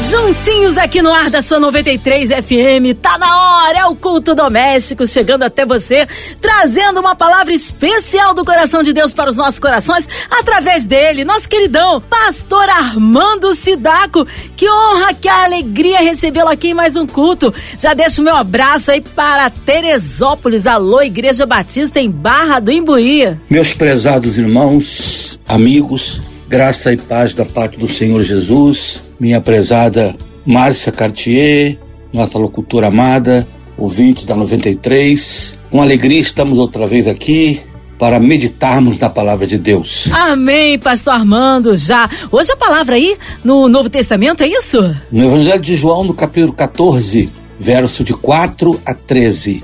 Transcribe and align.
Juntinhos 0.00 0.78
aqui 0.78 1.02
no 1.02 1.12
ar 1.12 1.28
da 1.28 1.42
sua 1.42 1.58
93 1.58 2.28
FM, 2.28 2.96
tá 3.02 3.18
na 3.18 3.64
hora, 3.64 3.78
é 3.78 3.86
o 3.86 3.96
culto 3.96 4.32
doméstico 4.32 5.04
chegando 5.04 5.42
até 5.42 5.66
você, 5.66 6.06
trazendo 6.40 7.00
uma 7.00 7.16
palavra 7.16 7.52
especial 7.52 8.32
do 8.32 8.44
coração 8.44 8.80
de 8.80 8.92
Deus 8.92 9.12
para 9.12 9.28
os 9.28 9.36
nossos 9.36 9.58
corações, 9.58 10.08
através 10.30 10.86
dele, 10.86 11.24
nosso 11.24 11.48
queridão, 11.48 12.00
pastor 12.00 12.68
Armando 12.68 13.52
Sidaco. 13.56 14.24
Que 14.56 14.70
honra, 14.70 15.14
que 15.14 15.28
alegria 15.28 15.98
recebê-lo 15.98 16.48
aqui 16.48 16.68
em 16.68 16.74
mais 16.74 16.94
um 16.94 17.06
culto. 17.06 17.52
Já 17.76 17.92
deixo 17.92 18.22
meu 18.22 18.36
abraço 18.36 18.92
aí 18.92 19.00
para 19.00 19.50
Teresópolis, 19.50 20.68
alô, 20.68 21.02
Igreja 21.02 21.44
Batista 21.44 21.98
em 21.98 22.08
Barra 22.08 22.60
do 22.60 22.70
Imbuí. 22.70 23.36
Meus 23.50 23.74
prezados 23.74 24.38
irmãos, 24.38 25.40
amigos, 25.46 26.22
graça 26.48 26.92
e 26.92 26.96
paz 26.96 27.34
da 27.34 27.44
parte 27.44 27.78
do 27.78 27.88
Senhor 27.88 28.22
Jesus 28.22 29.02
minha 29.18 29.40
prezada 29.40 30.14
Márcia 30.46 30.92
Cartier, 30.92 31.78
nossa 32.12 32.38
locutora 32.38 32.86
amada, 32.86 33.46
ouvinte 33.76 34.24
da 34.24 34.34
93. 34.34 35.56
Com 35.70 35.82
alegria 35.82 36.20
estamos 36.20 36.58
outra 36.58 36.86
vez 36.86 37.06
aqui 37.06 37.60
para 37.98 38.20
meditarmos 38.20 38.96
na 38.96 39.10
palavra 39.10 39.46
de 39.46 39.58
Deus. 39.58 40.08
Amém, 40.12 40.78
pastor 40.78 41.14
Armando, 41.14 41.76
já. 41.76 42.08
Hoje 42.30 42.52
a 42.52 42.56
palavra 42.56 42.94
aí 42.94 43.18
no 43.44 43.68
Novo 43.68 43.90
Testamento, 43.90 44.42
é 44.42 44.46
isso? 44.46 44.80
No 45.10 45.24
Evangelho 45.24 45.60
de 45.60 45.76
João, 45.76 46.04
no 46.04 46.14
capítulo 46.14 46.52
14, 46.52 47.28
verso 47.58 48.04
de 48.04 48.14
4 48.14 48.80
a 48.86 48.94
13. 48.94 49.62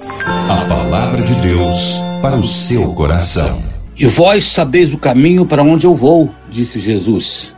A 0.49 0.57
palavra 0.69 1.23
de 1.23 1.35
Deus 1.37 2.01
para 2.21 2.37
o 2.37 2.45
seu 2.45 2.93
coração. 2.93 3.74
E 3.97 4.07
vós 4.07 4.47
sabeis 4.47 4.93
o 4.93 4.99
caminho 4.99 5.47
para 5.47 5.63
onde 5.63 5.87
eu 5.87 5.95
vou, 5.95 6.35
disse 6.51 6.81
Jesus. 6.81 7.55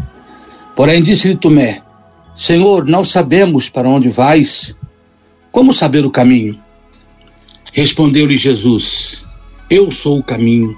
Porém 0.74 1.02
disse-lhe 1.02 1.34
Tomé: 1.34 1.82
Senhor, 2.34 2.84
não 2.84 3.04
sabemos 3.04 3.68
para 3.68 3.88
onde 3.88 4.10
vais. 4.10 4.76
Como 5.50 5.72
saber 5.72 6.04
o 6.04 6.10
caminho? 6.10 6.60
Respondeu-lhe 7.72 8.36
Jesus: 8.36 9.24
Eu 9.70 9.90
sou 9.90 10.18
o 10.18 10.22
caminho, 10.22 10.76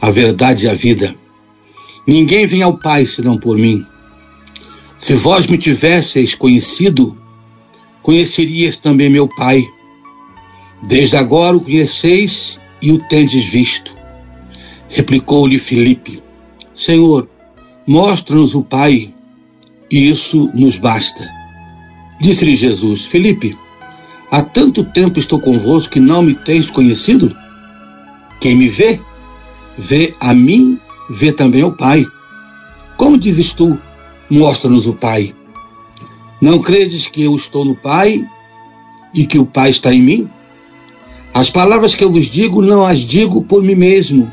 a 0.00 0.10
verdade 0.10 0.66
e 0.66 0.68
a 0.68 0.74
vida. 0.74 1.14
Ninguém 2.06 2.46
vem 2.46 2.62
ao 2.62 2.78
Pai 2.78 3.04
senão 3.04 3.36
por 3.36 3.58
mim. 3.58 3.84
Se 4.96 5.14
vós 5.14 5.48
me 5.48 5.58
tivesseis 5.58 6.34
conhecido, 6.34 7.18
conhecerias 8.00 8.76
também 8.76 9.10
meu 9.10 9.26
Pai. 9.26 9.64
Desde 10.82 11.16
agora 11.16 11.56
o 11.56 11.60
conheceis 11.60 12.60
e 12.80 12.92
o 12.92 12.98
tendes 13.08 13.44
visto. 13.44 13.95
Replicou-lhe 14.88 15.58
Filipe: 15.58 16.22
Senhor, 16.74 17.28
mostra-nos 17.86 18.54
o 18.54 18.62
Pai 18.62 19.12
e 19.90 20.10
isso 20.10 20.50
nos 20.54 20.76
basta. 20.76 21.28
Disse-lhe 22.20 22.54
Jesus: 22.54 23.04
Felipe, 23.04 23.56
há 24.30 24.42
tanto 24.42 24.84
tempo 24.84 25.18
estou 25.18 25.40
convosco 25.40 25.92
que 25.92 26.00
não 26.00 26.22
me 26.22 26.34
tens 26.34 26.70
conhecido? 26.70 27.34
Quem 28.40 28.54
me 28.54 28.68
vê, 28.68 29.00
vê 29.76 30.14
a 30.20 30.32
mim, 30.34 30.78
vê 31.08 31.32
também 31.32 31.64
o 31.64 31.72
Pai. 31.72 32.04
Como 32.96 33.18
dizes 33.18 33.52
tu, 33.52 33.78
mostra-nos 34.30 34.86
o 34.86 34.94
Pai? 34.94 35.34
Não 36.40 36.58
credes 36.60 37.06
que 37.06 37.22
eu 37.22 37.34
estou 37.34 37.64
no 37.64 37.74
Pai 37.74 38.24
e 39.14 39.26
que 39.26 39.38
o 39.38 39.46
Pai 39.46 39.70
está 39.70 39.92
em 39.92 40.02
mim? 40.02 40.28
As 41.32 41.50
palavras 41.50 41.94
que 41.94 42.02
eu 42.02 42.10
vos 42.10 42.26
digo 42.26 42.62
não 42.62 42.86
as 42.86 43.00
digo 43.00 43.42
por 43.42 43.62
mim 43.62 43.74
mesmo, 43.74 44.30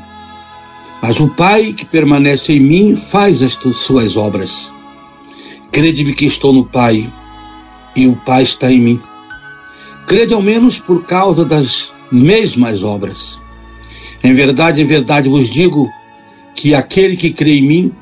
mas 1.06 1.20
o 1.20 1.28
Pai 1.28 1.74
que 1.74 1.84
permanece 1.84 2.54
em 2.54 2.60
mim 2.60 2.96
faz 2.96 3.42
as 3.42 3.58
suas 3.76 4.16
obras. 4.16 4.72
Crede-me 5.70 6.14
que 6.14 6.24
estou 6.24 6.50
no 6.50 6.64
Pai 6.64 7.12
e 7.94 8.06
o 8.06 8.16
Pai 8.16 8.42
está 8.42 8.72
em 8.72 8.80
mim. 8.80 9.00
Crede 10.06 10.32
ao 10.32 10.40
menos 10.40 10.78
por 10.78 11.04
causa 11.04 11.44
das 11.44 11.92
mesmas 12.10 12.82
obras. 12.82 13.38
Em 14.22 14.32
verdade, 14.32 14.80
em 14.80 14.86
verdade 14.86 15.28
vos 15.28 15.50
digo 15.50 15.90
que 16.56 16.74
aquele 16.74 17.18
que 17.18 17.34
crê 17.34 17.58
em 17.58 17.68
mim 17.68 17.92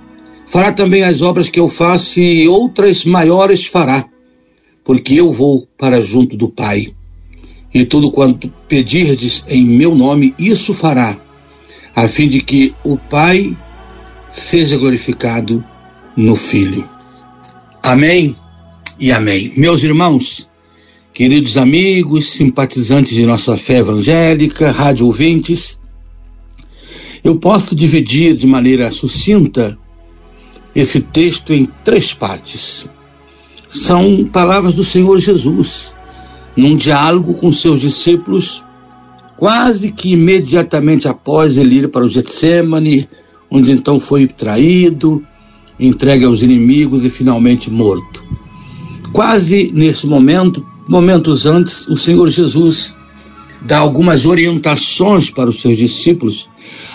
fará 0.46 0.70
também 0.72 1.02
as 1.02 1.22
obras 1.22 1.48
que 1.48 1.58
eu 1.58 1.68
faço 1.68 2.20
e 2.20 2.46
outras 2.46 3.04
maiores 3.04 3.66
fará, 3.66 4.08
porque 4.84 5.14
eu 5.14 5.32
vou 5.32 5.66
para 5.76 6.00
junto 6.00 6.36
do 6.36 6.48
Pai. 6.48 6.94
E 7.74 7.84
tudo 7.84 8.12
quanto 8.12 8.48
pedirdes 8.68 9.44
em 9.48 9.64
meu 9.64 9.92
nome, 9.92 10.36
isso 10.38 10.72
fará, 10.72 11.20
a 11.94 12.08
fim 12.08 12.28
de 12.28 12.40
que 12.40 12.74
o 12.84 12.96
Pai 12.96 13.56
seja 14.32 14.76
glorificado 14.76 15.64
no 16.16 16.36
Filho. 16.36 16.88
Amém 17.82 18.34
e 18.98 19.12
amém. 19.12 19.52
Meus 19.56 19.82
irmãos, 19.82 20.48
queridos 21.12 21.56
amigos, 21.56 22.30
simpatizantes 22.30 23.14
de 23.14 23.26
nossa 23.26 23.56
fé 23.56 23.78
evangélica, 23.78 24.70
rádio 24.70 25.06
ouvintes, 25.06 25.80
eu 27.22 27.36
posso 27.36 27.76
dividir 27.76 28.36
de 28.36 28.46
maneira 28.46 28.90
sucinta 28.90 29.78
esse 30.74 31.00
texto 31.00 31.52
em 31.52 31.66
três 31.84 32.12
partes. 32.14 32.88
São 33.68 34.24
palavras 34.24 34.74
do 34.74 34.84
Senhor 34.84 35.18
Jesus, 35.18 35.94
num 36.56 36.76
diálogo 36.76 37.34
com 37.34 37.52
seus 37.52 37.80
discípulos, 37.80 38.62
quase 39.36 39.90
que 39.90 40.12
imediatamente 40.12 41.08
após 41.08 41.56
ele 41.56 41.76
ir 41.76 41.88
para 41.88 42.04
o 42.04 42.08
Getsemane, 42.08 43.08
onde 43.50 43.72
então 43.72 43.98
foi 43.98 44.26
traído, 44.26 45.22
entregue 45.78 46.24
aos 46.24 46.42
inimigos 46.42 47.04
e 47.04 47.10
finalmente 47.10 47.70
morto. 47.70 48.22
Quase 49.12 49.70
nesse 49.74 50.06
momento, 50.06 50.64
momentos 50.88 51.44
antes, 51.44 51.86
o 51.86 51.98
Senhor 51.98 52.28
Jesus 52.30 52.94
dá 53.60 53.78
algumas 53.78 54.24
orientações 54.24 55.30
para 55.30 55.50
os 55.50 55.60
seus 55.60 55.76
discípulos, 55.76 56.48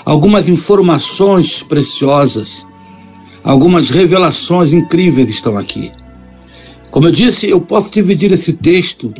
algumas 0.03 0.49
informações 0.49 1.61
preciosas, 1.63 2.65
algumas 3.43 3.89
revelações 3.89 4.73
incríveis 4.73 5.29
estão 5.29 5.57
aqui. 5.57 5.91
Como 6.89 7.07
eu 7.07 7.11
disse, 7.11 7.49
eu 7.49 7.61
posso 7.61 7.91
dividir 7.91 8.31
esse 8.31 8.53
texto 8.53 9.13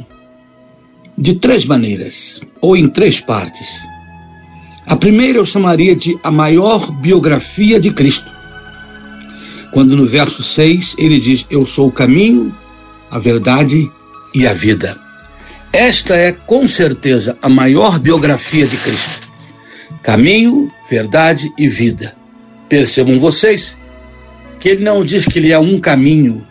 de 1.17 1.33
três 1.33 1.65
maneiras, 1.65 2.41
ou 2.61 2.77
em 2.77 2.87
três 2.87 3.19
partes. 3.19 3.67
A 4.85 4.95
primeira 4.95 5.39
eu 5.39 5.45
chamaria 5.45 5.95
de 5.95 6.17
a 6.23 6.31
maior 6.31 6.91
biografia 6.91 7.79
de 7.79 7.91
Cristo 7.91 8.37
quando 9.77 9.95
no 9.95 10.05
verso 10.05 10.41
6 10.43 10.95
ele 10.97 11.19
diz: 11.19 11.45
Eu 11.49 11.65
sou 11.65 11.87
o 11.87 11.91
caminho, 11.91 12.51
a 13.11 13.19
verdade 13.19 13.89
e 14.33 14.47
a 14.47 14.53
vida. 14.53 14.97
Esta 15.71 16.15
é 16.15 16.31
com 16.31 16.67
certeza 16.67 17.37
a 17.41 17.47
maior 17.47 17.99
biografia 17.99 18.65
de 18.65 18.75
Cristo. 18.77 19.27
Caminho, 20.01 20.71
verdade 20.89 21.51
e 21.57 21.67
vida. 21.67 22.15
Percebam 22.67 23.19
vocês 23.19 23.77
que 24.59 24.69
ele 24.69 24.83
não 24.83 25.05
diz 25.05 25.25
que 25.25 25.37
ele 25.37 25.51
é 25.51 25.59
um 25.59 25.77
caminho, 25.77 26.43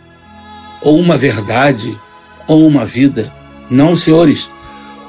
ou 0.81 0.97
uma 0.97 1.17
verdade, 1.17 1.97
ou 2.47 2.65
uma 2.65 2.85
vida. 2.85 3.29
Não, 3.69 3.95
senhores. 3.95 4.49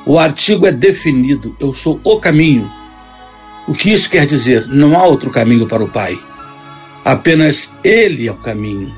O 0.08 0.18
artigo 0.18 0.66
é 0.66 0.72
definido: 0.72 1.54
eu 1.60 1.74
sou 1.74 2.00
o 2.02 2.18
caminho. 2.18 2.72
O 3.66 3.74
que 3.74 3.92
isso 3.92 4.08
quer 4.08 4.24
dizer? 4.24 4.66
Não 4.66 4.98
há 4.98 5.04
outro 5.04 5.30
caminho 5.30 5.66
para 5.66 5.84
o 5.84 5.90
Pai. 5.90 6.18
Apenas 7.04 7.70
Ele 7.84 8.26
é 8.26 8.32
o 8.32 8.36
caminho. 8.38 8.90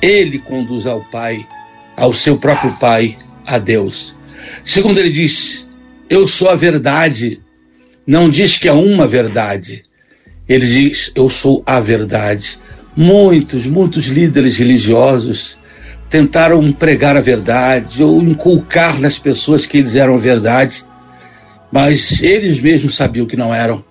Ele 0.00 0.38
conduz 0.38 0.86
ao 0.86 1.04
Pai, 1.04 1.46
ao 1.94 2.14
seu 2.14 2.38
próprio 2.38 2.72
Pai, 2.78 3.14
a 3.46 3.58
Deus. 3.58 4.16
Segundo 4.64 4.98
ele 4.98 5.10
diz, 5.10 5.68
eu 6.08 6.26
sou 6.26 6.48
a 6.48 6.54
verdade. 6.54 7.42
Não 8.06 8.30
diz 8.30 8.56
que 8.56 8.68
é 8.68 8.72
uma 8.72 9.06
verdade. 9.06 9.84
Ele 10.48 10.66
diz, 10.66 11.12
eu 11.14 11.28
sou 11.28 11.62
a 11.66 11.78
verdade. 11.78 12.58
Muitos, 12.96 13.66
muitos 13.66 14.06
líderes 14.06 14.56
religiosos 14.56 15.58
tentaram 16.08 16.72
pregar 16.72 17.16
a 17.16 17.20
verdade 17.20 18.02
ou 18.02 18.22
inculcar 18.22 18.98
nas 18.98 19.18
pessoas 19.18 19.66
que 19.66 19.78
eles 19.78 19.94
eram 19.94 20.18
verdade, 20.18 20.84
mas 21.70 22.22
eles 22.22 22.58
mesmos 22.58 22.96
sabiam 22.96 23.26
que 23.26 23.36
não 23.36 23.54
eram. 23.54 23.84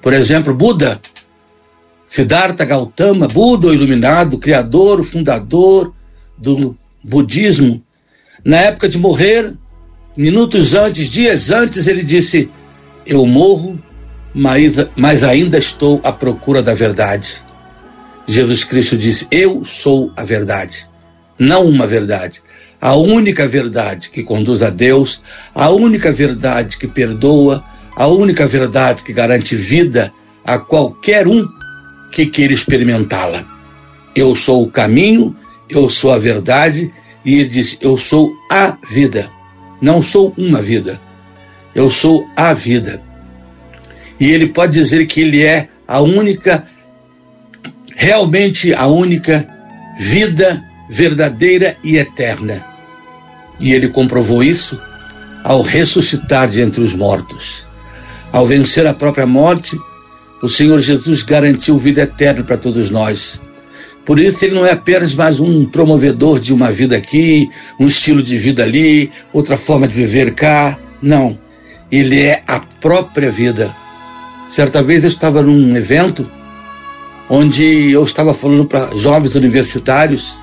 Por 0.00 0.12
exemplo, 0.12 0.54
Buda 0.54 1.00
Siddhartha 2.06 2.64
Gautama, 2.64 3.26
Buda 3.26 3.66
o 3.66 3.74
iluminado, 3.74 4.38
criador, 4.38 5.02
fundador 5.02 5.92
do 6.38 6.78
budismo, 7.02 7.82
na 8.44 8.58
época 8.58 8.88
de 8.88 8.96
morrer, 8.96 9.52
minutos 10.16 10.74
antes, 10.74 11.10
dias 11.10 11.50
antes, 11.50 11.88
ele 11.88 12.04
disse: 12.04 12.48
Eu 13.04 13.26
morro, 13.26 13.82
mas, 14.32 14.74
mas 14.94 15.24
ainda 15.24 15.58
estou 15.58 16.00
à 16.04 16.12
procura 16.12 16.62
da 16.62 16.74
verdade. 16.74 17.44
Jesus 18.24 18.62
Cristo 18.62 18.96
disse: 18.96 19.26
Eu 19.28 19.64
sou 19.64 20.12
a 20.16 20.22
verdade, 20.22 20.88
não 21.38 21.66
uma 21.66 21.86
verdade. 21.86 22.42
a 22.80 22.94
única 22.94 23.48
verdade 23.48 24.10
que 24.10 24.22
conduz 24.22 24.62
a 24.62 24.70
Deus, 24.70 25.20
a 25.54 25.70
única 25.70 26.12
verdade 26.12 26.76
que 26.76 26.86
perdoa, 26.86 27.64
a 27.96 28.06
única 28.06 28.46
verdade 28.46 29.02
que 29.02 29.12
garante 29.12 29.56
vida 29.56 30.12
a 30.44 30.58
qualquer 30.58 31.26
um 31.26 31.48
que 32.12 32.26
queira 32.26 32.52
experimentá-la. 32.52 33.44
Eu 34.14 34.36
sou 34.36 34.62
o 34.62 34.70
caminho, 34.70 35.34
eu 35.68 35.90
sou 35.90 36.12
a 36.12 36.18
verdade, 36.18 36.92
e 37.24 37.40
ele 37.40 37.48
diz: 37.48 37.76
Eu 37.80 37.98
sou 37.98 38.32
a 38.50 38.76
vida. 38.90 39.28
Não 39.80 40.00
sou 40.00 40.32
uma 40.38 40.62
vida, 40.62 41.00
eu 41.74 41.90
sou 41.90 42.26
a 42.36 42.54
vida. 42.54 43.02
E 44.18 44.30
ele 44.30 44.46
pode 44.46 44.72
dizer 44.72 45.04
que 45.06 45.20
ele 45.20 45.42
é 45.42 45.68
a 45.86 46.00
única, 46.00 46.64
realmente 47.94 48.72
a 48.72 48.86
única 48.86 49.46
vida 49.98 50.65
verdadeira 50.88 51.76
e 51.82 51.96
eterna. 51.96 52.64
E 53.58 53.72
ele 53.72 53.88
comprovou 53.88 54.42
isso 54.42 54.80
ao 55.42 55.62
ressuscitar 55.62 56.48
de 56.48 56.60
entre 56.60 56.80
os 56.80 56.92
mortos. 56.92 57.66
Ao 58.32 58.46
vencer 58.46 58.86
a 58.86 58.94
própria 58.94 59.26
morte, 59.26 59.78
o 60.42 60.48
Senhor 60.48 60.80
Jesus 60.80 61.22
garantiu 61.22 61.78
vida 61.78 62.02
eterna 62.02 62.42
para 62.42 62.56
todos 62.56 62.90
nós. 62.90 63.40
Por 64.04 64.18
isso, 64.20 64.44
ele 64.44 64.54
não 64.54 64.64
é 64.64 64.72
apenas 64.72 65.14
mais 65.14 65.40
um 65.40 65.64
promovedor 65.64 66.38
de 66.38 66.52
uma 66.52 66.70
vida 66.70 66.96
aqui, 66.96 67.48
um 67.80 67.86
estilo 67.86 68.22
de 68.22 68.38
vida 68.38 68.62
ali, 68.62 69.10
outra 69.32 69.56
forma 69.56 69.88
de 69.88 69.94
viver 69.94 70.34
cá. 70.34 70.78
Não. 71.02 71.38
Ele 71.90 72.20
é 72.20 72.42
a 72.46 72.60
própria 72.60 73.30
vida. 73.30 73.74
Certa 74.48 74.82
vez 74.82 75.02
eu 75.02 75.08
estava 75.08 75.42
num 75.42 75.76
evento 75.76 76.30
onde 77.28 77.90
eu 77.90 78.04
estava 78.04 78.32
falando 78.32 78.64
para 78.64 78.94
jovens 78.94 79.34
universitários 79.34 80.38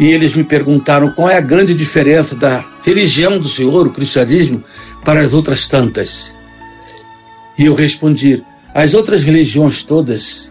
e 0.00 0.06
eles 0.06 0.32
me 0.32 0.42
perguntaram 0.42 1.12
qual 1.12 1.28
é 1.28 1.36
a 1.36 1.42
grande 1.42 1.74
diferença 1.74 2.34
da 2.34 2.64
religião 2.82 3.38
do 3.38 3.46
Senhor, 3.46 3.86
o 3.86 3.92
cristianismo, 3.92 4.64
para 5.04 5.20
as 5.20 5.34
outras 5.34 5.66
tantas. 5.66 6.34
E 7.58 7.66
eu 7.66 7.74
respondi: 7.74 8.42
as 8.72 8.94
outras 8.94 9.22
religiões 9.22 9.82
todas, 9.82 10.50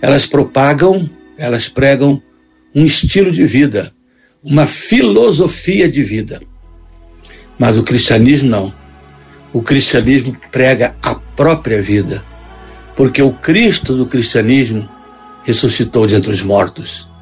elas 0.00 0.26
propagam, 0.26 1.10
elas 1.36 1.68
pregam 1.68 2.22
um 2.72 2.84
estilo 2.84 3.32
de 3.32 3.44
vida, 3.44 3.92
uma 4.44 4.64
filosofia 4.64 5.88
de 5.88 6.04
vida. 6.04 6.40
Mas 7.58 7.76
o 7.76 7.82
cristianismo 7.82 8.48
não. 8.48 8.72
O 9.52 9.60
cristianismo 9.60 10.36
prega 10.52 10.94
a 11.02 11.16
própria 11.16 11.82
vida, 11.82 12.24
porque 12.94 13.20
o 13.20 13.32
Cristo 13.32 13.96
do 13.96 14.06
cristianismo 14.06 14.88
ressuscitou 15.42 16.06
de 16.06 16.14
entre 16.14 16.30
os 16.30 16.42
mortos. 16.42 17.12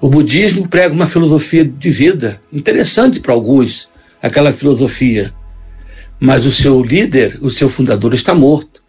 O 0.00 0.08
budismo 0.08 0.68
prega 0.68 0.94
uma 0.94 1.06
filosofia 1.06 1.64
de 1.64 1.90
vida, 1.90 2.40
interessante 2.52 3.18
para 3.18 3.34
alguns, 3.34 3.88
aquela 4.22 4.52
filosofia. 4.52 5.34
Mas 6.20 6.46
o 6.46 6.52
seu 6.52 6.82
líder, 6.82 7.38
o 7.40 7.50
seu 7.50 7.68
fundador, 7.68 8.14
está 8.14 8.32
morto. 8.32 8.82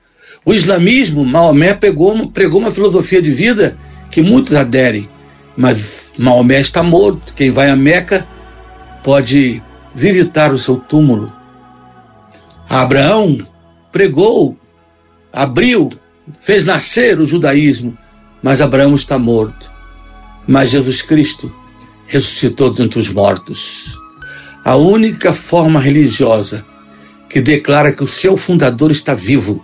O 0.46 0.54
islamismo, 0.54 1.26
Maomé 1.26 1.74
pegou, 1.74 2.28
pregou 2.30 2.60
uma 2.60 2.72
filosofia 2.72 3.22
de 3.22 3.32
vida 3.32 3.76
que 4.12 4.22
muitos 4.22 4.54
aderem, 4.54 5.10
mas 5.58 6.14
Maomé 6.18 6.62
está 6.62 6.84
morto. 6.84 7.34
Quem 7.34 7.50
vai 7.50 7.70
a 7.70 7.76
Meca 7.76 8.26
pode 9.04 9.62
visitar 9.96 10.54
o 10.54 10.60
seu 10.60 10.78
túmulo. 10.78 11.34
Abraão 12.70 13.40
pregou, 13.92 14.56
abriu, 15.34 15.90
fez 16.40 16.64
nascer 16.64 17.20
o 17.20 17.26
judaísmo, 17.26 17.98
mas 18.44 18.62
Abraão 18.62 18.94
está 18.94 19.18
morto. 19.18 19.79
Mas 20.50 20.72
Jesus 20.72 21.04
Cristo 21.04 21.56
ressuscitou 22.08 22.74
dentre 22.74 22.98
os 22.98 23.08
mortos. 23.08 23.96
A 24.66 24.76
única 24.76 25.32
forma 25.32 25.80
religiosa 25.80 26.66
que 27.30 27.40
declara 27.40 27.92
que 27.92 28.04
o 28.04 28.08
seu 28.08 28.36
fundador 28.36 28.90
está 28.90 29.14
vivo, 29.14 29.64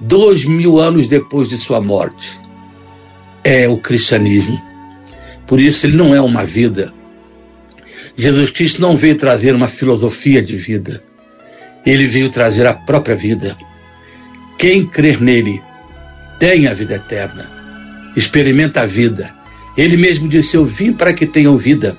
dois 0.00 0.46
mil 0.46 0.80
anos 0.80 1.06
depois 1.06 1.50
de 1.50 1.58
sua 1.58 1.78
morte, 1.78 2.40
é 3.44 3.68
o 3.68 3.76
cristianismo. 3.76 4.58
Por 5.46 5.60
isso, 5.60 5.84
ele 5.84 5.98
não 5.98 6.14
é 6.14 6.22
uma 6.22 6.46
vida. 6.46 6.94
Jesus 8.16 8.50
Cristo 8.50 8.80
não 8.80 8.96
veio 8.96 9.18
trazer 9.18 9.54
uma 9.54 9.68
filosofia 9.68 10.40
de 10.40 10.56
vida. 10.56 11.04
Ele 11.84 12.06
veio 12.06 12.30
trazer 12.30 12.66
a 12.66 12.72
própria 12.72 13.14
vida. 13.14 13.54
Quem 14.56 14.86
crer 14.86 15.20
nele 15.20 15.62
tem 16.40 16.66
a 16.66 16.72
vida 16.72 16.94
eterna, 16.94 17.46
experimenta 18.16 18.80
a 18.80 18.86
vida 18.86 19.43
ele 19.76 19.96
mesmo 19.96 20.28
disse: 20.28 20.56
Eu 20.56 20.64
vim 20.64 20.92
para 20.92 21.12
que 21.12 21.26
tenham 21.26 21.56
vida 21.56 21.98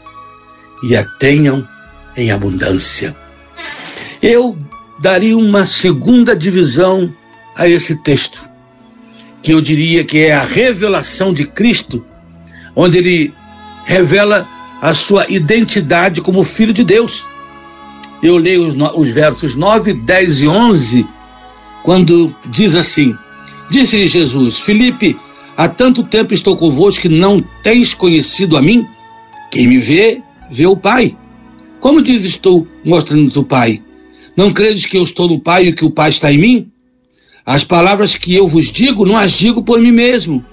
e 0.84 0.96
a 0.96 1.04
tenham 1.04 1.68
em 2.16 2.32
abundância. 2.32 3.16
Eu 4.22 4.58
daria 5.00 5.38
uma 5.38 5.66
segunda 5.66 6.36
divisão 6.36 7.14
a 7.56 7.68
esse 7.68 7.96
texto, 7.98 8.48
que 9.42 9.54
eu 9.54 9.62
diria 9.62 10.04
que 10.04 10.20
é 10.20 10.34
a 10.34 10.44
revelação 10.44 11.34
de 11.34 11.46
Cristo, 11.46 12.04
onde 12.76 12.98
ele 12.98 13.34
revela 13.86 14.48
a 14.82 14.94
sua 14.94 15.26
identidade 15.30 16.22
como 16.22 16.44
Filho 16.44 16.74
de 16.74 16.84
Deus. 16.84 17.24
Eu 18.22 18.38
leio 18.38 18.68
os, 18.68 18.76
os 18.96 19.10
versos 19.10 19.56
9, 19.56 19.94
10 19.94 20.42
e 20.42 20.48
11, 20.48 21.08
quando 21.84 22.36
diz 22.48 22.76
assim: 22.76 23.16
Disse-lhe 23.70 24.08
Jesus, 24.08 24.60
Filipe, 24.60 25.18
Há 25.58 25.70
tanto 25.70 26.04
tempo 26.04 26.34
estou 26.34 26.56
convosco 26.56 27.04
que 27.04 27.10
não 27.10 27.42
tens 27.64 27.94
conhecido 27.94 28.58
a 28.58 28.62
mim? 28.62 28.86
Quem 29.50 29.68
me 29.68 29.78
vê, 29.78 30.22
vê 30.52 30.66
o 30.66 30.76
Pai. 30.76 31.16
Como 31.80 32.02
diz 32.02 32.26
estou 32.26 32.68
mostrando 32.84 33.34
o 33.40 33.44
Pai? 33.44 33.82
Não 34.36 34.52
credes 34.52 34.86
que 34.86 34.98
eu 34.98 35.04
estou 35.04 35.30
no 35.30 35.40
Pai 35.40 35.68
e 35.68 35.74
que 35.74 35.86
o 35.86 35.92
Pai 35.92 36.10
está 36.10 36.32
em 36.32 36.38
mim? 36.38 36.72
As 37.46 37.64
palavras 37.64 38.18
que 38.18 38.36
eu 38.36 38.48
vos 38.48 38.72
digo, 38.72 39.06
não 39.06 39.16
as 39.16 39.32
digo 39.32 39.64
por 39.64 39.80
mim 39.80 39.92
mesmo. 39.92 40.44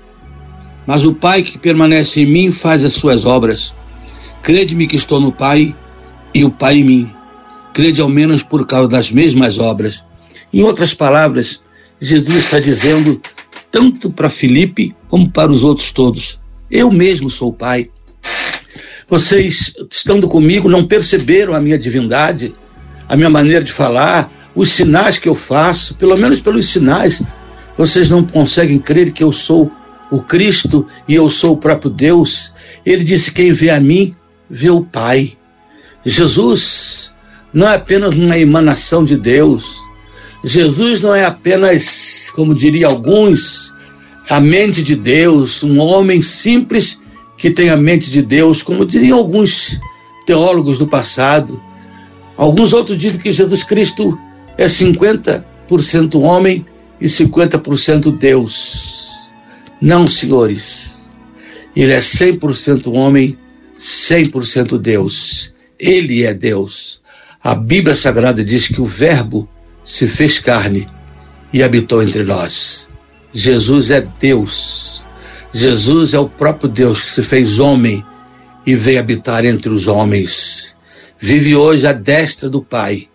Mas 0.87 1.05
o 1.05 1.13
Pai 1.13 1.43
que 1.43 1.59
permanece 1.59 2.21
em 2.21 2.27
mim 2.27 2.53
faz 2.53 2.85
as 2.85 2.93
suas 2.93 3.25
obras. 3.25 3.75
Crede-me 4.43 4.87
que 4.87 4.97
estou 4.97 5.21
no 5.21 5.33
Pai 5.33 5.75
e 6.33 6.45
o 6.45 6.51
Pai 6.51 6.77
em 6.77 6.85
mim. 6.85 7.11
Crede 7.73 8.01
ao 8.01 8.09
menos 8.09 8.43
por 8.43 8.67
causa 8.67 8.89
das 8.89 9.11
mesmas 9.11 9.59
obras. 9.59 10.05
Em 10.53 10.63
outras 10.63 10.95
palavras, 10.95 11.61
Jesus 12.01 12.45
está 12.45 12.61
dizendo 12.61 13.21
tanto 13.73 14.11
para 14.11 14.29
Felipe 14.29 14.95
como 15.09 15.29
para 15.29 15.51
os 15.51 15.65
outros 15.65 15.91
todos. 15.91 16.39
Eu 16.71 16.91
mesmo 16.91 17.31
sou 17.31 17.53
Pai. 17.53 17.91
Vocês, 19.09 19.73
estando 19.91 20.29
comigo, 20.29 20.69
não 20.69 20.85
perceberam 20.85 21.55
a 21.55 21.61
minha 21.61 21.79
divindade, 21.79 22.55
a 23.09 23.17
minha 23.17 23.31
maneira 23.31 23.65
de 23.65 23.73
falar, 23.73 24.31
os 24.55 24.71
sinais 24.71 25.19
que 25.19 25.29
eu 25.29 25.35
faço, 25.35 25.95
pelo 25.97 26.17
menos 26.17 26.41
pelos 26.41 26.69
sinais, 26.69 27.23
vocês 27.77 28.11
não 28.11 28.23
conseguem 28.23 28.79
crer 28.79 29.11
que 29.11 29.25
eu 29.25 29.33
sou 29.33 29.73
o 30.11 30.21
Cristo 30.21 30.87
e 31.09 31.15
eu 31.15 31.29
sou 31.31 31.55
o 31.55 31.57
próprio 31.57 31.91
Deus. 31.91 32.53
Ele 32.85 33.03
disse: 33.03 33.33
Quem 33.33 33.53
vê 33.53 33.71
a 33.71 33.81
mim, 33.81 34.15
vê 34.49 34.71
o 34.71 34.83
Pai. 34.83 35.33
Jesus 36.05 37.13
não 37.53 37.69
é 37.69 37.75
apenas 37.75 38.15
uma 38.15 38.39
emanação 38.39 39.05
de 39.05 39.17
Deus, 39.17 39.82
Jesus 40.45 41.01
não 41.01 41.15
é 41.15 41.25
apenas, 41.25 42.31
como 42.35 42.55
diria 42.55 42.89
alguns, 42.89 43.73
a 44.29 44.41
mente 44.41 44.83
de 44.83 44.97
Deus, 44.97 45.63
um 45.63 45.79
homem 45.79 46.21
simples 46.21 46.99
que 47.37 47.51
tem 47.51 47.71
a 47.71 47.77
mente 47.77 48.11
de 48.11 48.23
Deus, 48.23 48.63
como 48.63 48.85
diriam 48.85 49.19
alguns 49.19 49.79
teólogos 50.27 50.79
do 50.79 50.87
passado. 50.87 51.61
Alguns 52.37 52.73
outros 52.73 52.97
dizem 52.99 53.21
que 53.21 53.33
Jesus 53.33 53.63
Cristo 53.63 54.19
é 54.57 54.67
50% 54.67 55.45
homem 56.21 56.67
e 57.01 57.07
50% 57.07 58.17
Deus. 58.17 59.11
Não, 59.81 60.07
senhores. 60.07 61.13
Ele 61.75 61.93
é 61.93 61.99
100% 61.99 62.93
homem, 62.93 63.37
100% 63.79 64.79
Deus. 64.79 65.53
Ele 65.79 66.25
é 66.25 66.33
Deus. 66.33 67.01
A 67.43 67.55
Bíblia 67.55 67.95
Sagrada 67.95 68.45
diz 68.45 68.69
que 68.69 68.81
o 68.81 68.87
Verbo 68.87 69.49
se 69.85 70.07
fez 70.07 70.39
carne 70.39 70.89
e 71.53 71.63
habitou 71.63 72.03
entre 72.03 72.25
nós. 72.25 72.89
Jesus 73.33 73.91
é 73.91 74.07
Deus. 74.21 75.05
Jesus 75.53 76.15
é 76.15 76.19
o 76.19 76.29
próprio 76.29 76.69
Deus 76.69 77.03
que 77.03 77.11
se 77.11 77.23
fez 77.23 77.59
homem 77.59 78.05
e 78.67 78.75
veio 78.75 79.01
habitar 79.01 79.45
entre 79.45 79.71
os 79.71 79.87
homens. 79.87 80.77
Vive 81.19 81.55
hoje 81.55 81.87
à 81.87 81.93
destra 81.93 82.49
do 82.49 82.63
Pai, 82.63 83.09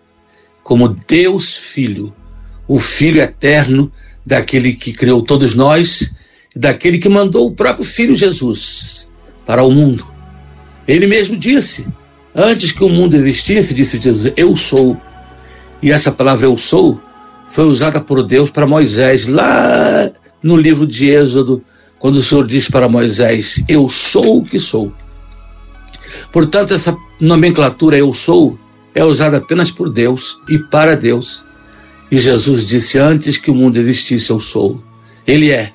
como 0.62 0.88
Deus 0.88 1.56
Filho, 1.56 2.14
o 2.66 2.78
Filho 2.78 3.20
eterno 3.20 3.92
daquele 4.24 4.74
que 4.74 4.92
criou 4.92 5.22
todos 5.22 5.54
nós, 5.54 6.12
daquele 6.54 6.98
que 6.98 7.08
mandou 7.08 7.46
o 7.46 7.54
próprio 7.54 7.84
Filho 7.84 8.14
Jesus 8.14 9.08
para 9.46 9.62
o 9.62 9.70
mundo. 9.70 10.06
Ele 10.86 11.06
mesmo 11.06 11.36
disse: 11.36 11.86
Antes 12.34 12.72
que 12.72 12.84
o 12.84 12.88
mundo 12.88 13.14
existisse, 13.14 13.74
disse 13.74 13.98
Jesus, 13.98 14.32
eu 14.36 14.56
sou 14.56 15.00
e 15.82 15.90
essa 15.90 16.10
palavra 16.10 16.46
eu 16.46 16.56
sou 16.58 17.00
foi 17.48 17.64
usada 17.64 18.00
por 18.00 18.22
Deus 18.22 18.50
para 18.50 18.66
Moisés 18.66 19.26
lá 19.26 20.10
no 20.42 20.56
livro 20.56 20.86
de 20.86 21.08
Êxodo, 21.08 21.62
quando 21.98 22.16
o 22.16 22.22
Senhor 22.22 22.46
disse 22.46 22.70
para 22.70 22.88
Moisés: 22.88 23.62
Eu 23.68 23.88
sou 23.88 24.38
o 24.38 24.44
que 24.44 24.58
sou. 24.58 24.92
Portanto, 26.32 26.74
essa 26.74 26.96
nomenclatura 27.20 27.96
eu 27.96 28.12
sou 28.12 28.58
é 28.94 29.04
usada 29.04 29.36
apenas 29.36 29.70
por 29.70 29.90
Deus 29.90 30.38
e 30.48 30.58
para 30.58 30.96
Deus. 30.96 31.44
E 32.10 32.18
Jesus 32.18 32.66
disse: 32.66 32.98
Antes 32.98 33.36
que 33.36 33.50
o 33.50 33.54
mundo 33.54 33.76
existisse, 33.76 34.30
eu 34.30 34.40
sou. 34.40 34.82
Ele 35.26 35.50
é 35.50 35.72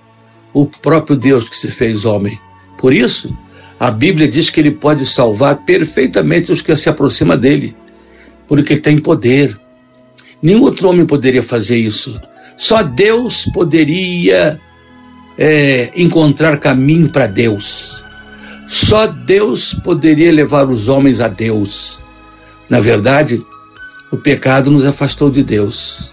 o 0.54 0.66
próprio 0.66 1.16
Deus 1.16 1.48
que 1.48 1.56
se 1.56 1.70
fez 1.70 2.06
homem. 2.06 2.40
Por 2.78 2.94
isso, 2.94 3.36
a 3.80 3.90
Bíblia 3.90 4.28
diz 4.28 4.50
que 4.50 4.60
ele 4.60 4.72
pode 4.72 5.06
salvar 5.06 5.64
perfeitamente 5.64 6.52
os 6.52 6.62
que 6.62 6.76
se 6.76 6.90
aproximam 6.90 7.38
dele, 7.38 7.76
porque 8.48 8.78
tem 8.78 8.98
poder. 8.98 9.60
Nenhum 10.44 10.62
outro 10.64 10.90
homem 10.90 11.06
poderia 11.06 11.42
fazer 11.42 11.78
isso. 11.78 12.20
Só 12.58 12.84
Deus 12.84 13.46
poderia 13.54 14.60
é, 15.38 15.90
encontrar 15.96 16.58
caminho 16.58 17.10
para 17.10 17.28
Deus. 17.28 18.04
Só 18.68 19.08
Deus 19.08 19.74
poderia 19.74 20.34
levar 20.34 20.70
os 20.70 20.90
homens 20.90 21.22
a 21.22 21.30
Deus. 21.30 22.02
Na 22.70 22.82
verdade, 22.82 23.42
o 24.12 24.18
pecado 24.18 24.70
nos 24.70 24.86
afastou 24.86 25.30
de 25.30 25.44
Deus. 25.44 26.12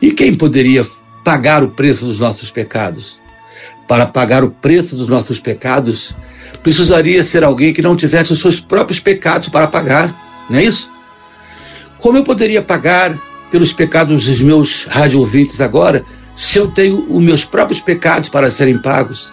E 0.00 0.12
quem 0.12 0.34
poderia 0.34 0.84
pagar 1.24 1.64
o 1.64 1.70
preço 1.70 2.04
dos 2.04 2.18
nossos 2.18 2.50
pecados? 2.50 3.18
Para 3.88 4.04
pagar 4.04 4.44
o 4.44 4.50
preço 4.50 4.94
dos 4.94 5.08
nossos 5.08 5.40
pecados, 5.40 6.14
precisaria 6.62 7.24
ser 7.24 7.42
alguém 7.42 7.72
que 7.72 7.80
não 7.80 7.96
tivesse 7.96 8.32
os 8.32 8.40
seus 8.40 8.60
próprios 8.60 9.00
pecados 9.00 9.48
para 9.48 9.66
pagar, 9.66 10.46
não 10.50 10.58
é 10.58 10.64
isso? 10.64 10.90
Como 11.98 12.18
eu 12.18 12.24
poderia 12.24 12.60
pagar 12.60 13.14
pelos 13.54 13.72
pecados 13.72 14.26
dos 14.26 14.40
meus 14.40 14.82
rádio 14.82 15.20
ouvintes 15.20 15.60
agora, 15.60 16.04
se 16.34 16.58
eu 16.58 16.66
tenho 16.66 17.06
os 17.08 17.22
meus 17.22 17.44
próprios 17.44 17.80
pecados 17.80 18.28
para 18.28 18.50
serem 18.50 18.76
pagos? 18.76 19.32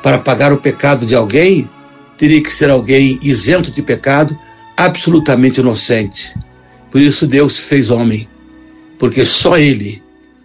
Para 0.00 0.16
pagar 0.16 0.52
o 0.52 0.58
pecado 0.58 1.04
de 1.04 1.16
alguém, 1.16 1.68
teria 2.16 2.40
que 2.40 2.52
ser 2.52 2.70
alguém 2.70 3.18
isento 3.20 3.68
de 3.72 3.82
pecado, 3.82 4.38
absolutamente 4.76 5.58
inocente. 5.58 6.32
Por 6.88 7.00
isso 7.00 7.26
Deus 7.26 7.58
fez 7.58 7.90
homem, 7.90 8.28
porque 8.96 9.26
só 9.26 9.58
Ele, 9.58 10.00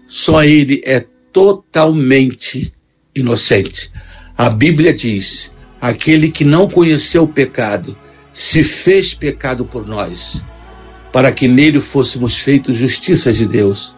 só 0.07 0.43
Ele 0.43 0.81
é 0.83 1.05
totalmente 1.31 2.73
inocente. 3.13 3.91
A 4.35 4.49
Bíblia 4.49 4.91
diz: 4.91 5.51
aquele 5.79 6.31
que 6.31 6.43
não 6.43 6.67
conheceu 6.67 7.25
o 7.25 7.27
pecado 7.27 7.95
se 8.33 8.63
fez 8.63 9.13
pecado 9.13 9.65
por 9.65 9.85
nós, 9.85 10.43
para 11.17 11.31
que 11.31 11.47
nele 11.47 11.79
fôssemos 11.79 12.37
feitos 12.37 12.77
justiça 12.77 13.33
de 13.33 13.47
Deus. 13.47 13.95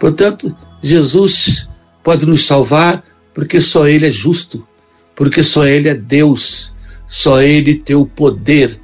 Portanto, 0.00 0.56
Jesus 0.80 1.68
pode 2.02 2.24
nos 2.24 2.46
salvar 2.46 3.04
porque 3.34 3.60
só 3.60 3.86
Ele 3.86 4.06
é 4.06 4.10
justo, 4.10 4.66
porque 5.14 5.42
só 5.42 5.66
Ele 5.66 5.90
é 5.90 5.94
Deus, 5.94 6.72
só 7.06 7.42
Ele 7.42 7.74
tem 7.74 7.94
o 7.94 8.06
poder 8.06 8.80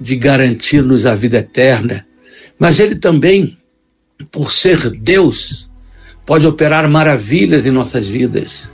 de 0.00 0.16
garantir-nos 0.16 1.04
a 1.04 1.14
vida 1.14 1.36
eterna. 1.36 2.06
Mas 2.58 2.80
Ele 2.80 2.94
também, 2.94 3.58
por 4.30 4.50
ser 4.50 4.88
Deus, 4.88 5.68
pode 6.24 6.46
operar 6.46 6.88
maravilhas 6.88 7.66
em 7.66 7.70
nossas 7.70 8.08
vidas, 8.08 8.70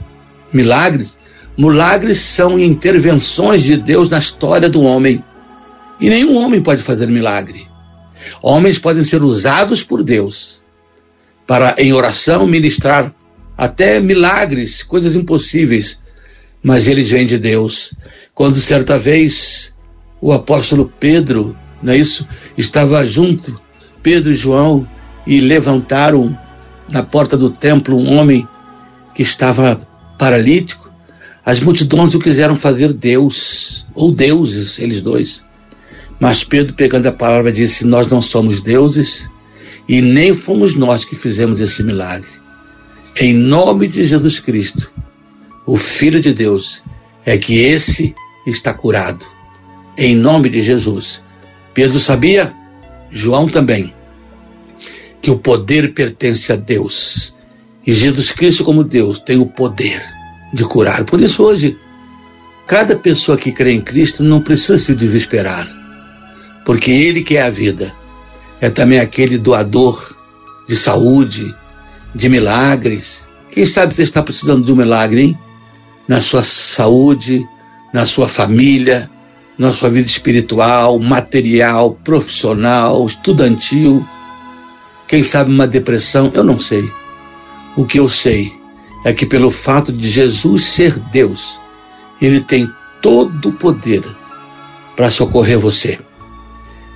milagres. 0.53 1.17
Milagres 1.57 2.19
são 2.19 2.57
intervenções 2.57 3.61
de 3.61 3.75
Deus 3.75 4.09
na 4.09 4.19
história 4.19 4.69
do 4.69 4.83
homem. 4.83 5.21
E 5.99 6.09
nenhum 6.09 6.37
homem 6.37 6.63
pode 6.63 6.81
fazer 6.81 7.09
milagre. 7.09 7.72
Homens 8.41 8.79
podem 8.79 9.03
ser 9.03 9.23
usados 9.23 9.83
por 9.83 10.03
Deus 10.03 10.61
para, 11.45 11.75
em 11.77 11.93
oração, 11.93 12.47
ministrar 12.47 13.13
até 13.57 13.99
milagres, 13.99 14.83
coisas 14.83 15.15
impossíveis, 15.15 15.99
mas 16.61 16.87
eles 16.87 17.09
vêm 17.09 17.25
de 17.25 17.37
Deus. 17.37 17.93
Quando 18.33 18.55
certa 18.55 18.97
vez 18.97 19.73
o 20.21 20.31
apóstolo 20.31 20.91
Pedro, 20.99 21.55
não 21.81 21.93
é 21.93 21.97
isso, 21.97 22.27
estava 22.57 23.05
junto, 23.05 23.59
Pedro 24.01 24.31
e 24.31 24.35
João, 24.35 24.87
e 25.25 25.39
levantaram 25.39 26.37
na 26.89 27.03
porta 27.03 27.37
do 27.37 27.49
templo 27.49 27.97
um 27.97 28.13
homem 28.17 28.47
que 29.13 29.21
estava 29.21 29.79
paralítico, 30.17 30.91
as 31.45 31.59
multidões 31.59 32.15
o 32.15 32.19
quiseram 32.19 32.55
fazer 32.55 32.93
Deus, 32.93 33.85
ou 33.93 34.11
deuses, 34.11 34.79
eles 34.79 35.01
dois. 35.01 35.43
Mas 36.23 36.41
Pedro, 36.41 36.73
pegando 36.73 37.05
a 37.07 37.11
palavra, 37.11 37.51
disse: 37.51 37.85
Nós 37.85 38.07
não 38.07 38.21
somos 38.21 38.61
deuses 38.61 39.29
e 39.89 40.01
nem 40.01 40.33
fomos 40.33 40.73
nós 40.73 41.03
que 41.03 41.17
fizemos 41.17 41.59
esse 41.59 41.83
milagre. 41.83 42.29
Em 43.19 43.33
nome 43.33 43.89
de 43.89 44.05
Jesus 44.05 44.39
Cristo, 44.39 44.89
o 45.65 45.75
Filho 45.75 46.21
de 46.21 46.33
Deus, 46.33 46.81
é 47.25 47.37
que 47.37 47.57
esse 47.57 48.15
está 48.47 48.73
curado. 48.73 49.25
Em 49.97 50.15
nome 50.15 50.47
de 50.49 50.61
Jesus. 50.61 51.21
Pedro 51.73 51.99
sabia, 51.99 52.53
João 53.11 53.45
também, 53.45 53.93
que 55.21 55.29
o 55.29 55.37
poder 55.37 55.93
pertence 55.93 56.53
a 56.53 56.55
Deus. 56.55 57.35
E 57.85 57.91
Jesus 57.91 58.31
Cristo, 58.31 58.63
como 58.63 58.85
Deus, 58.85 59.19
tem 59.19 59.37
o 59.37 59.45
poder 59.45 60.01
de 60.53 60.63
curar. 60.63 61.03
Por 61.03 61.19
isso, 61.19 61.43
hoje, 61.43 61.77
cada 62.65 62.95
pessoa 62.95 63.37
que 63.37 63.51
crê 63.51 63.73
em 63.73 63.81
Cristo 63.81 64.23
não 64.23 64.39
precisa 64.39 64.77
se 64.77 64.95
desesperar 64.95 65.82
porque 66.65 66.91
Ele 66.91 67.23
que 67.23 67.37
é 67.37 67.43
a 67.43 67.49
vida. 67.49 67.95
É 68.61 68.69
também 68.69 68.99
aquele 68.99 69.37
doador 69.37 70.15
de 70.67 70.75
saúde, 70.75 71.53
de 72.15 72.29
milagres. 72.29 73.27
Quem 73.51 73.65
sabe 73.65 73.93
você 73.93 74.03
está 74.03 74.21
precisando 74.21 74.63
de 74.65 74.71
um 74.71 74.75
milagre, 74.75 75.21
hein? 75.21 75.37
Na 76.07 76.21
sua 76.21 76.43
saúde, 76.43 77.45
na 77.93 78.05
sua 78.05 78.27
família, 78.27 79.09
na 79.57 79.71
sua 79.71 79.89
vida 79.89 80.07
espiritual, 80.07 80.99
material, 80.99 81.91
profissional, 82.03 83.05
estudantil. 83.05 84.05
Quem 85.07 85.21
sabe 85.21 85.51
uma 85.51 85.67
depressão, 85.67 86.31
eu 86.33 86.43
não 86.43 86.59
sei. 86.59 86.89
O 87.75 87.85
que 87.85 87.99
eu 87.99 88.09
sei 88.09 88.51
é 89.05 89.13
que 89.13 89.25
pelo 89.25 89.51
fato 89.51 89.91
de 89.91 90.09
Jesus 90.09 90.63
ser 90.63 90.97
Deus, 91.11 91.59
ele 92.21 92.39
tem 92.39 92.69
todo 93.01 93.49
o 93.49 93.53
poder 93.53 94.03
para 94.95 95.11
socorrer 95.11 95.59
você. 95.59 95.99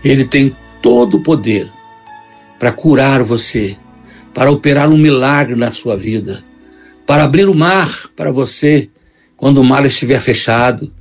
Ele 0.07 0.23
tem 0.23 0.55
todo 0.81 1.17
o 1.17 1.21
poder 1.21 1.69
para 2.57 2.71
curar 2.71 3.21
você, 3.23 3.75
para 4.33 4.49
operar 4.49 4.89
um 4.89 4.97
milagre 4.97 5.53
na 5.53 5.73
sua 5.73 5.97
vida, 5.97 6.41
para 7.05 7.25
abrir 7.25 7.49
o 7.49 7.53
mar 7.53 8.09
para 8.15 8.31
você 8.31 8.89
quando 9.35 9.57
o 9.57 9.65
mar 9.65 9.85
estiver 9.85 10.21
fechado, 10.21 10.93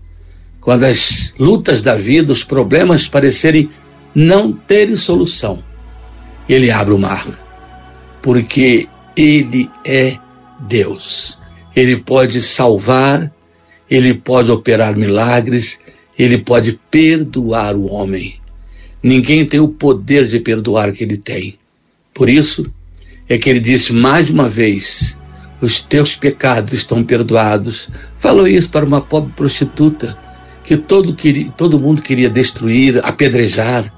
quando 0.60 0.82
as 0.82 1.32
lutas 1.38 1.80
da 1.80 1.94
vida, 1.94 2.32
os 2.32 2.42
problemas 2.42 3.06
parecerem 3.06 3.70
não 4.12 4.50
terem 4.52 4.96
solução. 4.96 5.62
Ele 6.48 6.68
abre 6.72 6.92
o 6.92 6.98
mar, 6.98 7.25
porque 8.20 8.88
Ele 9.16 9.70
é 9.84 10.16
Deus. 10.58 11.38
Ele 11.76 11.96
pode 11.96 12.42
salvar, 12.42 13.32
Ele 13.88 14.14
pode 14.14 14.50
operar 14.50 14.96
milagres, 14.96 15.78
Ele 16.18 16.38
pode 16.38 16.80
perdoar 16.90 17.76
o 17.76 17.86
homem. 17.86 18.40
Ninguém 19.06 19.46
tem 19.46 19.60
o 19.60 19.68
poder 19.68 20.26
de 20.26 20.40
perdoar 20.40 20.90
que 20.90 21.04
ele 21.04 21.16
tem. 21.16 21.56
Por 22.12 22.28
isso 22.28 22.66
é 23.28 23.38
que 23.38 23.48
ele 23.48 23.60
disse 23.60 23.92
mais 23.92 24.30
uma 24.30 24.48
vez: 24.48 25.16
os 25.60 25.80
teus 25.80 26.16
pecados 26.16 26.72
estão 26.72 27.04
perdoados. 27.04 27.88
Falou 28.18 28.48
isso 28.48 28.68
para 28.68 28.84
uma 28.84 29.00
pobre 29.00 29.32
prostituta 29.36 30.18
que 30.64 30.76
todo, 30.76 31.14
queria, 31.14 31.48
todo 31.52 31.78
mundo 31.78 32.02
queria 32.02 32.28
destruir, 32.28 33.00
apedrejar. 33.04 33.94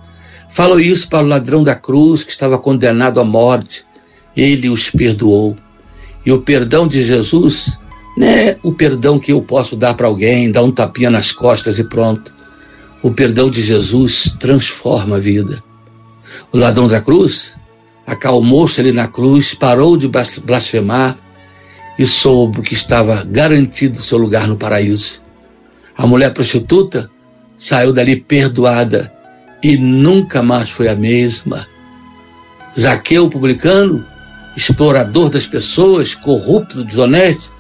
Falou 0.51 0.79
isso 0.79 1.09
para 1.09 1.25
o 1.25 1.29
ladrão 1.29 1.63
da 1.63 1.75
cruz 1.75 2.23
que 2.23 2.31
estava 2.31 2.59
condenado 2.59 3.19
à 3.19 3.25
morte. 3.25 3.87
Ele 4.37 4.69
os 4.69 4.91
perdoou. 4.91 5.57
E 6.27 6.31
o 6.31 6.43
perdão 6.43 6.87
de 6.87 7.03
Jesus 7.03 7.79
não 8.15 8.27
é 8.27 8.59
o 8.63 8.75
perdão 8.75 9.19
que 9.19 9.33
eu 9.33 9.41
posso 9.41 9.75
dar 9.75 9.95
para 9.95 10.07
alguém, 10.07 10.53
dar 10.53 10.63
um 10.63 10.71
tapinha 10.71 11.09
nas 11.09 11.33
costas 11.33 11.79
e 11.79 11.85
pronto. 11.85 12.37
O 13.01 13.13
perdão 13.13 13.49
de 13.49 13.63
Jesus 13.63 14.35
transforma 14.41 15.17
a 15.17 15.21
vida. 15.21 15.63
O 16.53 16.59
ladrão 16.59 16.89
da 16.89 17.01
cruz 17.01 17.57
acalmou-se 18.05 18.81
ali 18.81 18.91
na 18.91 19.07
cruz, 19.07 19.55
parou 19.55 19.97
de 19.97 20.11
blasfemar 20.43 21.17
e 21.97 22.05
soube 22.05 22.63
que 22.63 22.75
estava 22.75 23.25
garantido 23.25 23.97
seu 23.99 24.19
lugar 24.19 24.49
no 24.49 24.57
paraíso. 24.57 25.23
A 25.97 26.07
mulher 26.07 26.33
prostituta 26.35 27.09
saiu 27.57 27.93
dali 27.93 28.17
perdoada 28.17 29.13
e 29.63 29.77
nunca 29.77 30.43
mais 30.43 30.69
foi 30.69 30.89
a 30.89 30.97
mesma. 30.97 31.69
Zaqueu, 32.79 33.29
publicano, 33.29 34.05
explorador 34.57 35.31
das 35.31 35.47
pessoas, 35.47 36.17
corrupto, 36.17 36.83
desonesto, 36.83 37.53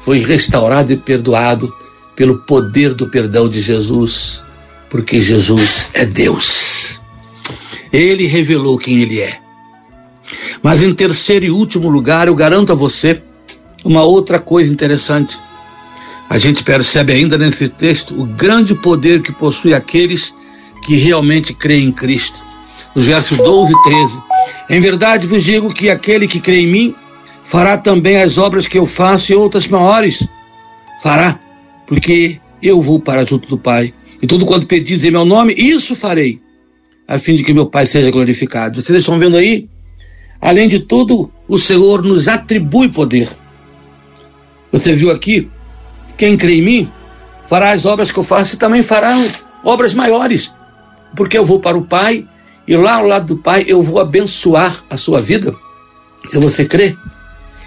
foi 0.00 0.18
restaurado 0.18 0.92
e 0.92 0.96
perdoado 0.96 1.72
pelo 2.16 2.38
poder 2.38 2.92
do 2.94 3.06
perdão 3.06 3.48
de 3.48 3.60
Jesus 3.60 4.42
porque 4.90 5.22
Jesus 5.22 5.88
é 5.94 6.04
Deus. 6.04 7.00
Ele 7.92 8.26
revelou 8.26 8.76
quem 8.76 9.00
ele 9.00 9.20
é. 9.20 9.38
Mas 10.62 10.82
em 10.82 10.92
terceiro 10.92 11.46
e 11.46 11.50
último 11.50 11.88
lugar, 11.88 12.26
eu 12.26 12.34
garanto 12.34 12.72
a 12.72 12.74
você 12.74 13.22
uma 13.84 14.02
outra 14.02 14.38
coisa 14.38 14.70
interessante. 14.70 15.38
A 16.28 16.38
gente 16.38 16.62
percebe 16.62 17.12
ainda 17.12 17.38
nesse 17.38 17.68
texto 17.68 18.20
o 18.20 18.26
grande 18.26 18.74
poder 18.74 19.22
que 19.22 19.32
possui 19.32 19.72
aqueles 19.72 20.34
que 20.84 20.96
realmente 20.96 21.54
creem 21.54 21.86
em 21.86 21.92
Cristo. 21.92 22.38
Nos 22.94 23.06
versos 23.06 23.38
12 23.38 23.72
e 23.72 23.82
13. 23.82 24.22
Em 24.68 24.80
verdade 24.80 25.26
vos 25.26 25.42
digo 25.44 25.72
que 25.72 25.88
aquele 25.88 26.26
que 26.26 26.40
crê 26.40 26.60
em 26.60 26.66
mim 26.66 26.94
fará 27.44 27.78
também 27.78 28.20
as 28.20 28.38
obras 28.38 28.66
que 28.66 28.78
eu 28.78 28.86
faço 28.86 29.32
e 29.32 29.34
outras 29.34 29.66
maiores. 29.66 30.26
Fará, 31.02 31.38
porque 31.86 32.40
eu 32.62 32.80
vou 32.80 33.00
para 33.00 33.24
junto 33.24 33.48
do 33.48 33.58
Pai. 33.58 33.92
E 34.22 34.26
tudo 34.26 34.44
quanto 34.44 34.66
pedis 34.66 35.02
em 35.04 35.10
meu 35.10 35.24
nome, 35.24 35.54
isso 35.56 35.94
farei, 35.94 36.40
a 37.08 37.18
fim 37.18 37.34
de 37.34 37.42
que 37.42 37.54
meu 37.54 37.66
Pai 37.66 37.86
seja 37.86 38.10
glorificado. 38.10 38.82
Vocês 38.82 38.98
estão 38.98 39.18
vendo 39.18 39.36
aí? 39.36 39.68
Além 40.40 40.68
de 40.68 40.80
tudo, 40.80 41.30
o 41.48 41.58
Senhor 41.58 42.02
nos 42.02 42.28
atribui 42.28 42.88
poder. 42.88 43.28
Você 44.72 44.94
viu 44.94 45.10
aqui? 45.10 45.48
Quem 46.16 46.36
crê 46.36 46.56
em 46.56 46.62
mim 46.62 46.92
fará 47.48 47.72
as 47.72 47.84
obras 47.84 48.12
que 48.12 48.18
eu 48.18 48.22
faço 48.22 48.54
e 48.54 48.58
também 48.58 48.82
fará 48.82 49.16
obras 49.64 49.94
maiores, 49.94 50.52
porque 51.16 51.36
eu 51.36 51.44
vou 51.44 51.60
para 51.60 51.76
o 51.76 51.84
Pai 51.84 52.26
e 52.66 52.76
lá 52.76 52.94
ao 52.96 53.06
lado 53.06 53.34
do 53.34 53.42
Pai 53.42 53.64
eu 53.66 53.82
vou 53.82 53.98
abençoar 53.98 54.84
a 54.88 54.96
sua 54.96 55.20
vida. 55.20 55.54
Se 56.28 56.38
você 56.38 56.64
crê, 56.64 56.96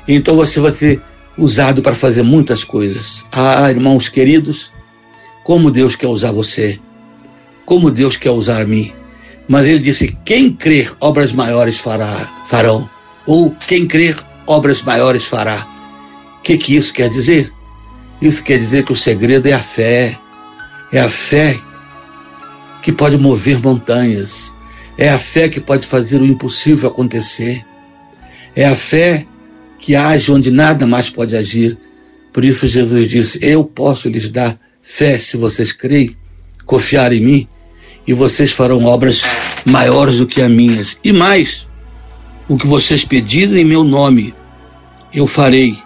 então 0.08 0.36
você 0.36 0.60
vai 0.60 0.72
ser 0.72 1.02
usado 1.38 1.82
para 1.82 1.96
fazer 1.96 2.24
muitas 2.24 2.64
coisas. 2.64 3.26
Ah, 3.32 3.70
irmãos 3.70 4.08
queridos, 4.08 4.72
como 5.44 5.70
Deus 5.70 5.96
quer 5.96 6.08
usar 6.08 6.32
você, 6.32 6.80
como 7.66 7.92
Deus 7.92 8.18
quer 8.18 8.32
usar 8.32 8.66
mim. 8.66 8.92
Mas 9.48 9.68
ele 9.68 9.80
disse: 9.80 10.18
quem 10.26 10.52
crer, 10.52 10.94
obras 11.00 11.34
maiores 11.34 11.78
fará, 11.78 12.14
farão. 12.48 12.90
Ou 13.26 13.56
quem 13.68 13.86
crer, 13.86 14.16
obras 14.48 14.82
maiores 14.82 15.26
fará. 15.26 15.68
O 16.40 16.42
que, 16.42 16.58
que 16.58 16.76
isso 16.76 16.94
quer 16.94 17.10
dizer? 17.10 17.52
Isso 18.22 18.44
quer 18.44 18.58
dizer 18.58 18.84
que 18.84 18.92
o 18.92 18.96
segredo 18.96 19.48
é 19.48 19.54
a 19.54 19.60
fé. 19.60 20.18
É 20.92 21.00
a 21.00 21.10
fé 21.10 21.60
que 22.82 22.92
pode 22.92 23.18
mover 23.18 23.62
montanhas. 23.62 24.54
É 24.98 25.10
a 25.10 25.18
fé 25.18 25.50
que 25.50 25.60
pode 25.60 25.86
fazer 25.88 26.22
o 26.22 26.26
impossível 26.26 26.90
acontecer. 26.90 27.66
É 28.56 28.66
a 28.66 28.76
fé 28.76 29.26
que 29.80 29.96
age 29.96 30.32
onde 30.32 30.52
nada 30.52 30.86
mais 30.86 31.10
pode 31.10 31.36
agir. 31.36 31.78
Por 32.32 32.46
isso 32.46 32.68
Jesus 32.68 33.10
disse: 33.10 33.40
Eu 33.42 33.64
posso 33.64 34.08
lhes 34.08 34.30
dar 34.30 34.58
fé 34.84 35.18
se 35.18 35.38
vocês 35.38 35.72
creem, 35.72 36.16
confiar 36.66 37.14
em 37.14 37.22
mim, 37.22 37.48
e 38.06 38.14
vocês 38.14 38.52
farão 38.52 38.84
obras 38.84 39.24
maiores 39.66 40.18
do 40.18 40.28
que 40.28 40.42
as 40.42 40.52
minhas. 40.52 40.98
E 41.02 41.14
mais, 41.14 41.66
o 42.50 42.58
que 42.58 42.68
vocês 42.68 43.06
pedirem 43.06 43.62
em 43.62 43.66
meu 43.66 43.84
nome, 43.84 44.36
eu 45.14 45.26
farei, 45.26 45.78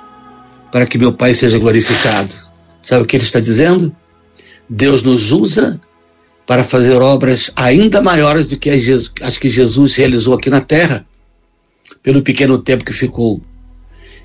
para 0.72 0.88
que 0.88 0.98
meu 0.98 1.14
Pai 1.14 1.36
seja 1.36 1.60
glorificado. 1.60 2.34
Sabe 2.82 3.04
o 3.04 3.06
que 3.06 3.16
ele 3.16 3.24
está 3.24 3.40
dizendo? 3.40 3.96
Deus 4.68 5.04
nos 5.04 5.32
usa 5.32 5.80
para 6.48 6.64
fazer 6.64 7.02
obras 7.02 7.52
ainda 7.56 8.02
maiores 8.02 8.48
do 8.48 8.58
que 8.58 8.70
as 9.22 9.38
que 9.38 9.50
Jesus 9.50 9.96
realizou 9.96 10.34
aqui 10.34 10.50
na 10.50 10.62
terra, 10.62 11.06
pelo 12.02 12.22
pequeno 12.22 12.58
tempo 12.58 12.84
que 12.84 12.94
ficou. 12.94 13.42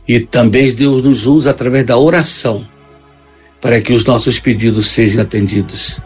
E 0.08 0.18
também 0.20 0.72
Deus 0.72 1.02
nos 1.02 1.26
usa 1.26 1.50
através 1.50 1.84
da 1.84 1.98
oração 1.98 2.66
para 3.62 3.80
que 3.80 3.92
os 3.92 4.04
nossos 4.04 4.40
pedidos 4.40 4.88
sejam 4.88 5.22
atendidos. 5.22 6.00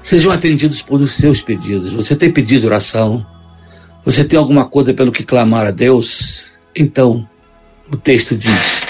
Sejam 0.00 0.30
atendidos 0.30 0.80
por 0.80 1.02
os 1.02 1.16
seus 1.16 1.42
pedidos. 1.42 1.92
Você 1.92 2.14
tem 2.14 2.30
pedido 2.30 2.68
oração? 2.68 3.26
Você 4.04 4.22
tem 4.22 4.38
alguma 4.38 4.64
coisa 4.64 4.94
pelo 4.94 5.10
que 5.10 5.24
clamar 5.24 5.66
a 5.66 5.70
Deus? 5.72 6.56
Então, 6.76 7.28
o 7.90 7.96
texto 7.96 8.36
diz: 8.36 8.82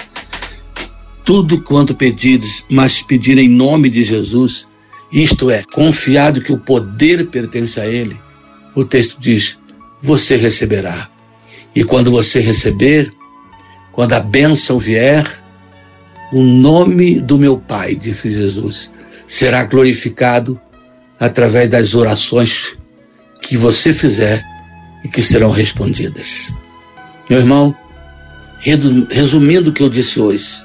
tudo 1.24 1.62
quanto 1.62 1.94
pedides, 1.94 2.62
mas 2.70 3.00
pedir 3.00 3.38
em 3.38 3.48
nome 3.48 3.88
de 3.88 4.02
Jesus, 4.02 4.66
isto 5.10 5.50
é, 5.50 5.62
confiado 5.72 6.42
que 6.42 6.52
o 6.52 6.58
poder 6.58 7.28
pertence 7.28 7.80
a 7.80 7.86
Ele, 7.86 8.20
o 8.74 8.84
texto 8.84 9.18
diz: 9.18 9.56
você 10.02 10.36
receberá. 10.36 11.08
E 11.74 11.82
quando 11.82 12.10
você 12.10 12.40
receber, 12.40 13.10
quando 13.92 14.12
a 14.12 14.20
bênção 14.20 14.78
vier, 14.78 15.43
o 16.34 16.42
nome 16.42 17.20
do 17.20 17.38
meu 17.38 17.56
Pai, 17.56 17.94
disse 17.94 18.28
Jesus, 18.28 18.90
será 19.24 19.62
glorificado 19.62 20.60
através 21.20 21.68
das 21.68 21.94
orações 21.94 22.76
que 23.40 23.56
você 23.56 23.92
fizer 23.92 24.44
e 25.04 25.08
que 25.08 25.22
serão 25.22 25.50
respondidas. 25.50 26.52
Meu 27.30 27.38
irmão, 27.38 27.72
resumindo 29.10 29.70
o 29.70 29.72
que 29.72 29.80
eu 29.80 29.88
disse 29.88 30.18
hoje, 30.18 30.64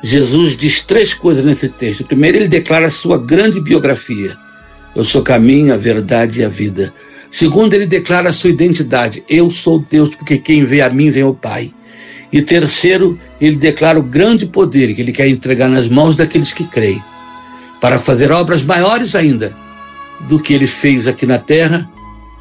Jesus 0.00 0.56
diz 0.56 0.84
três 0.84 1.12
coisas 1.12 1.44
nesse 1.44 1.68
texto. 1.68 2.04
Primeiro, 2.04 2.38
ele 2.38 2.48
declara 2.48 2.86
a 2.86 2.90
sua 2.90 3.18
grande 3.18 3.60
biografia. 3.60 4.38
Eu 4.94 5.04
sou 5.04 5.22
caminho, 5.22 5.74
a 5.74 5.76
verdade 5.76 6.40
e 6.40 6.44
a 6.44 6.48
vida. 6.48 6.94
Segundo, 7.32 7.74
ele 7.74 7.86
declara 7.86 8.30
a 8.30 8.32
sua 8.32 8.50
identidade. 8.50 9.24
Eu 9.28 9.50
sou 9.50 9.80
Deus, 9.80 10.14
porque 10.14 10.38
quem 10.38 10.64
vê 10.64 10.82
a 10.82 10.88
mim 10.88 11.10
vê 11.10 11.24
o 11.24 11.34
Pai. 11.34 11.74
E 12.32 12.40
terceiro, 12.40 13.18
ele 13.40 13.56
declara 13.56 13.98
o 13.98 14.02
grande 14.02 14.46
poder 14.46 14.94
que 14.94 15.02
ele 15.02 15.12
quer 15.12 15.28
entregar 15.28 15.68
nas 15.68 15.88
mãos 15.88 16.14
daqueles 16.14 16.52
que 16.52 16.64
creem, 16.64 17.02
para 17.80 17.98
fazer 17.98 18.30
obras 18.30 18.62
maiores 18.62 19.14
ainda 19.14 19.56
do 20.28 20.38
que 20.38 20.52
ele 20.52 20.66
fez 20.66 21.08
aqui 21.08 21.26
na 21.26 21.38
terra 21.38 21.90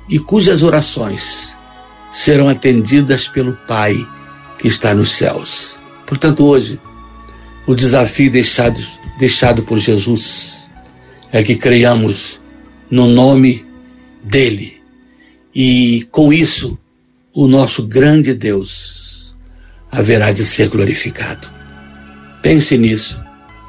e 0.09 0.19
cujas 0.19 0.63
orações 0.63 1.57
serão 2.11 2.47
atendidas 2.47 3.27
pelo 3.27 3.53
Pai 3.67 3.95
que 4.57 4.67
está 4.67 4.93
nos 4.93 5.11
céus. 5.11 5.79
Portanto, 6.05 6.45
hoje, 6.45 6.79
o 7.65 7.73
desafio 7.73 8.29
deixado, 8.29 8.81
deixado 9.17 9.63
por 9.63 9.79
Jesus 9.79 10.69
é 11.31 11.41
que 11.43 11.55
creiamos 11.55 12.41
no 12.89 13.07
nome 13.07 13.65
dele 14.23 14.77
e 15.53 16.07
com 16.11 16.33
isso 16.33 16.77
o 17.33 17.47
nosso 17.47 17.83
grande 17.83 18.33
Deus 18.33 19.08
haverá 19.91 20.31
de 20.31 20.45
ser 20.45 20.69
glorificado. 20.69 21.47
Pense 22.41 22.77
nisso, 22.77 23.19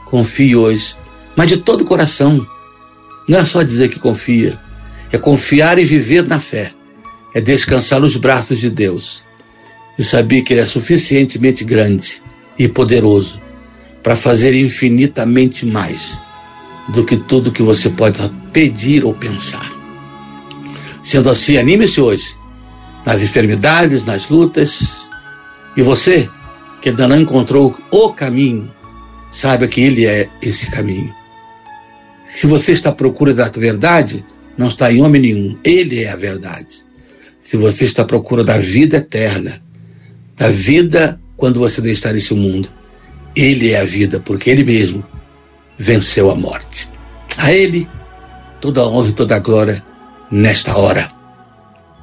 confie 0.05 0.55
hoje, 0.55 0.95
mas 1.37 1.49
de 1.49 1.57
todo 1.57 1.83
o 1.83 1.87
coração. 1.87 2.47
Não 3.29 3.39
é 3.39 3.45
só 3.45 3.63
dizer 3.63 3.89
que 3.89 3.99
confia, 3.99 4.59
é 5.13 5.19
confiar 5.19 5.79
e 5.79 5.85
viver 5.85 6.27
na 6.27 6.41
fé, 6.41 6.73
é 7.35 7.41
descansar 7.41 8.01
nos 8.01 8.17
braços 8.17 8.59
de 8.59 8.71
Deus 8.71 9.25
e 9.99 10.03
saber 10.03 10.43
que 10.43 10.53
Ele 10.53 10.61
é 10.61 10.67
suficientemente 10.67 11.65
grande 11.65 12.23
e 12.59 12.69
poderoso 12.69 13.41
para 14.03 14.17
fazer 14.17 14.55
infinitamente 14.55 15.67
mais 15.67 16.21
do 16.89 17.05
que 17.05 17.17
tudo 17.17 17.53
que 17.53 17.63
você 17.63 17.91
pode 17.91 18.19
pedir 18.53 19.05
ou 19.05 19.15
pensar. 19.15 19.71
Sendo 21.03 21.31
assim, 21.31 21.57
anime-se 21.57 22.01
hoje 22.01 22.41
nas 23.05 23.23
enfermidades, 23.23 24.05
nas 24.05 24.29
lutas, 24.29 25.09
e 25.77 25.83
você, 25.83 26.29
que 26.81 26.89
ainda 26.89 27.07
não 27.07 27.21
encontrou 27.21 27.77
o 27.91 28.13
caminho, 28.13 28.71
saiba 29.31 29.69
que 29.69 29.81
Ele 29.81 30.07
é 30.07 30.29
esse 30.43 30.71
caminho. 30.71 31.15
Se 32.25 32.47
você 32.47 32.73
está 32.73 32.91
à 32.91 32.93
procura 32.93 33.35
da 33.35 33.49
verdade, 33.49 34.25
não 34.57 34.69
está 34.69 34.93
em 34.93 35.03
homem 35.03 35.21
nenhum. 35.21 35.59
Ele 35.65 36.05
é 36.05 36.11
a 36.11 36.17
verdade. 36.17 36.85
Se 37.39 37.57
você 37.57 37.85
está 37.85 38.03
à 38.03 38.05
procura 38.05 38.45
da 38.45 38.59
vida 38.59 38.99
eterna, 38.99 39.61
da 40.37 40.49
vida 40.49 41.21
quando 41.37 41.59
você 41.59 41.81
deixar 41.81 42.15
esse 42.15 42.35
mundo, 42.35 42.69
Ele 43.35 43.73
é 43.73 43.81
a 43.81 43.85
vida, 43.85 44.21
porque 44.21 44.51
Ele 44.51 44.65
mesmo 44.65 45.05
venceu 45.79 46.31
a 46.31 46.35
morte. 46.35 46.89
A 47.39 47.53
Ele 47.53 47.89
toda 48.61 48.83
a 48.83 48.87
honra 48.87 49.09
e 49.09 49.13
toda 49.13 49.37
a 49.37 49.39
glória 49.39 49.83
nesta 50.31 50.77
hora. 50.77 51.20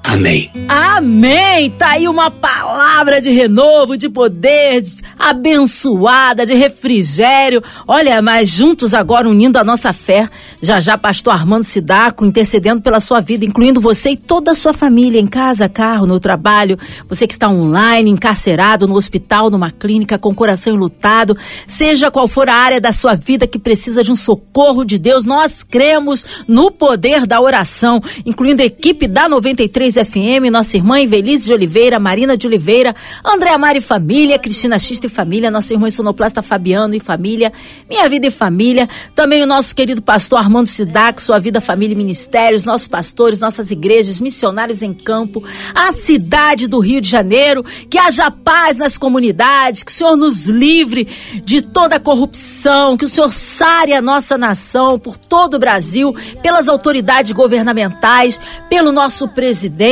Amém. 0.09 0.49
Amém! 0.69 1.69
Tá 1.71 1.89
aí 1.89 2.07
uma 2.07 2.31
palavra 2.31 3.19
de 3.19 3.29
renovo, 3.29 3.97
de 3.97 4.07
poder, 4.07 4.81
de 4.81 5.01
abençoada, 5.19 6.45
de 6.45 6.53
refrigério. 6.53 7.61
Olha, 7.85 8.21
mas 8.21 8.49
juntos 8.49 8.93
agora 8.93 9.27
unindo 9.27 9.59
a 9.59 9.65
nossa 9.65 9.91
fé. 9.91 10.29
Já 10.61 10.79
já, 10.79 10.97
pastor 10.97 11.33
Armando 11.33 11.65
Sidaco 11.65 12.25
intercedendo 12.25 12.81
pela 12.81 13.01
sua 13.01 13.19
vida, 13.19 13.43
incluindo 13.43 13.81
você 13.81 14.11
e 14.11 14.17
toda 14.17 14.51
a 14.51 14.55
sua 14.55 14.73
família, 14.73 15.19
em 15.19 15.27
casa, 15.27 15.67
carro, 15.67 16.05
no 16.05 16.19
trabalho. 16.19 16.77
Você 17.09 17.27
que 17.27 17.33
está 17.33 17.49
online, 17.49 18.09
encarcerado, 18.09 18.87
no 18.87 18.95
hospital, 18.95 19.49
numa 19.49 19.71
clínica, 19.71 20.17
com 20.17 20.29
o 20.29 20.35
coração 20.35 20.73
enlutado. 20.73 21.37
Seja 21.67 22.09
qual 22.09 22.29
for 22.29 22.47
a 22.49 22.55
área 22.55 22.79
da 22.79 22.93
sua 22.93 23.13
vida 23.13 23.45
que 23.45 23.59
precisa 23.59 24.03
de 24.03 24.11
um 24.11 24.15
socorro 24.15 24.85
de 24.85 24.97
Deus, 24.97 25.25
nós 25.25 25.63
cremos 25.63 26.43
no 26.47 26.71
poder 26.71 27.25
da 27.25 27.41
oração, 27.41 28.01
incluindo 28.25 28.61
a 28.61 28.65
equipe 28.65 29.05
da 29.05 29.27
93 29.27 29.96
FM, 30.05 30.51
nossa 30.51 30.77
irmã 30.77 30.99
Invelise 30.99 31.45
de 31.45 31.53
Oliveira, 31.53 31.99
Marina 31.99 32.37
de 32.37 32.45
Oliveira, 32.45 32.95
Andréa 33.25 33.57
Mari 33.57 33.81
Família, 33.81 34.37
Cristina 34.37 34.77
Xista 34.77 35.07
e 35.07 35.09
Família, 35.09 35.49
nosso 35.49 35.73
irmão 35.73 35.89
sonoplasta 35.89 36.41
Fabiano 36.41 36.93
e 36.93 36.99
Família, 36.99 37.51
Minha 37.89 38.07
Vida 38.07 38.27
e 38.27 38.31
Família, 38.31 38.87
também 39.15 39.41
o 39.41 39.47
nosso 39.47 39.75
querido 39.75 40.01
pastor 40.01 40.39
Armando 40.39 40.67
Sidac, 40.67 41.21
Sua 41.21 41.39
Vida, 41.39 41.59
Família 41.59 41.93
e 41.93 41.97
Ministérios, 41.97 42.65
nossos 42.65 42.87
pastores, 42.87 43.39
nossas 43.39 43.71
igrejas, 43.71 44.19
missionários 44.19 44.81
em 44.81 44.93
campo, 44.93 45.43
a 45.73 45.91
cidade 45.91 46.67
do 46.67 46.79
Rio 46.79 47.01
de 47.01 47.09
Janeiro, 47.09 47.63
que 47.89 47.97
haja 47.97 48.29
paz 48.29 48.77
nas 48.77 48.97
comunidades, 48.97 49.83
que 49.83 49.91
o 49.91 49.95
Senhor 49.95 50.15
nos 50.15 50.45
livre 50.45 51.07
de 51.43 51.61
toda 51.61 51.99
corrupção, 51.99 52.97
que 52.97 53.05
o 53.05 53.09
Senhor 53.09 53.33
sare 53.33 53.93
a 53.93 54.01
nossa 54.01 54.37
nação 54.37 54.99
por 54.99 55.17
todo 55.17 55.55
o 55.55 55.59
Brasil, 55.59 56.15
pelas 56.41 56.67
autoridades 56.67 57.31
governamentais, 57.31 58.39
pelo 58.69 58.91
nosso 58.91 59.27
presidente. 59.27 59.86